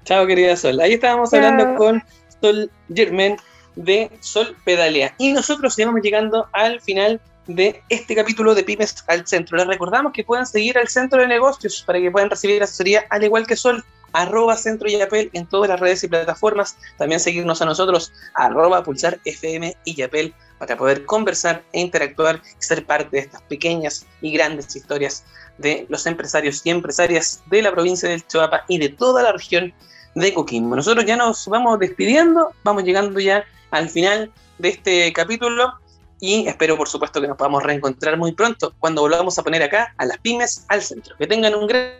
Chao 0.04 0.26
querida 0.26 0.56
Sol. 0.56 0.78
Ahí 0.80 0.94
estábamos 0.94 1.32
hablando 1.34 1.74
con 1.74 2.02
Sol 2.40 2.70
Germain 2.94 3.36
de 3.74 4.10
Sol 4.20 4.56
Pedalea. 4.64 5.14
Y 5.18 5.32
nosotros 5.32 5.78
estamos 5.78 6.00
llegando 6.02 6.48
al 6.52 6.80
final 6.80 7.20
de 7.46 7.82
este 7.88 8.14
capítulo 8.14 8.54
de 8.54 8.64
Pymes 8.64 9.04
al 9.06 9.26
Centro. 9.26 9.56
Les 9.56 9.66
recordamos 9.66 10.12
que 10.12 10.24
puedan 10.24 10.46
seguir 10.46 10.78
al 10.78 10.88
Centro 10.88 11.20
de 11.20 11.28
Negocios 11.28 11.82
para 11.86 12.00
que 12.00 12.10
puedan 12.10 12.30
recibir 12.30 12.62
asesoría 12.62 13.04
al 13.10 13.22
igual 13.24 13.46
que 13.46 13.56
Sol, 13.56 13.84
arroba 14.12 14.56
Centro 14.56 14.88
y 14.88 14.96
Yapel 14.96 15.30
en 15.32 15.46
todas 15.46 15.68
las 15.68 15.78
redes 15.78 16.02
y 16.04 16.08
plataformas. 16.08 16.76
También 16.96 17.20
seguirnos 17.20 17.62
a 17.62 17.66
nosotros, 17.66 18.12
arroba 18.34 18.82
Pulsar 18.82 19.20
FM 19.24 19.76
y 19.84 19.94
Yapel 19.94 20.34
para 20.58 20.76
poder 20.76 21.04
conversar 21.04 21.62
e 21.72 21.80
interactuar 21.80 22.36
y 22.36 22.64
ser 22.64 22.84
parte 22.84 23.16
de 23.16 23.22
estas 23.22 23.42
pequeñas 23.42 24.06
y 24.22 24.32
grandes 24.32 24.74
historias 24.74 25.24
de 25.58 25.86
los 25.88 26.06
empresarios 26.06 26.62
y 26.64 26.70
empresarias 26.70 27.42
de 27.46 27.62
la 27.62 27.72
provincia 27.72 28.08
del 28.08 28.26
Chihuahua 28.26 28.64
y 28.68 28.78
de 28.78 28.88
toda 28.88 29.22
la 29.22 29.32
región 29.32 29.74
de 30.16 30.34
Coquimbo. 30.34 30.74
Nosotros 30.74 31.04
ya 31.04 31.16
nos 31.16 31.46
vamos 31.46 31.78
despidiendo, 31.78 32.50
vamos 32.64 32.82
llegando 32.84 33.20
ya 33.20 33.44
al 33.70 33.88
final 33.88 34.32
de 34.58 34.70
este 34.70 35.12
capítulo 35.12 35.74
y 36.18 36.48
espero 36.48 36.76
por 36.78 36.88
supuesto 36.88 37.20
que 37.20 37.28
nos 37.28 37.36
podamos 37.36 37.62
reencontrar 37.62 38.16
muy 38.16 38.32
pronto 38.32 38.74
cuando 38.80 39.02
volvamos 39.02 39.38
a 39.38 39.42
poner 39.42 39.62
acá 39.62 39.94
a 39.98 40.06
las 40.06 40.18
pymes 40.18 40.64
al 40.68 40.82
centro. 40.82 41.14
Que 41.18 41.26
tengan 41.26 41.54
un 41.54 41.66
gran 41.66 41.92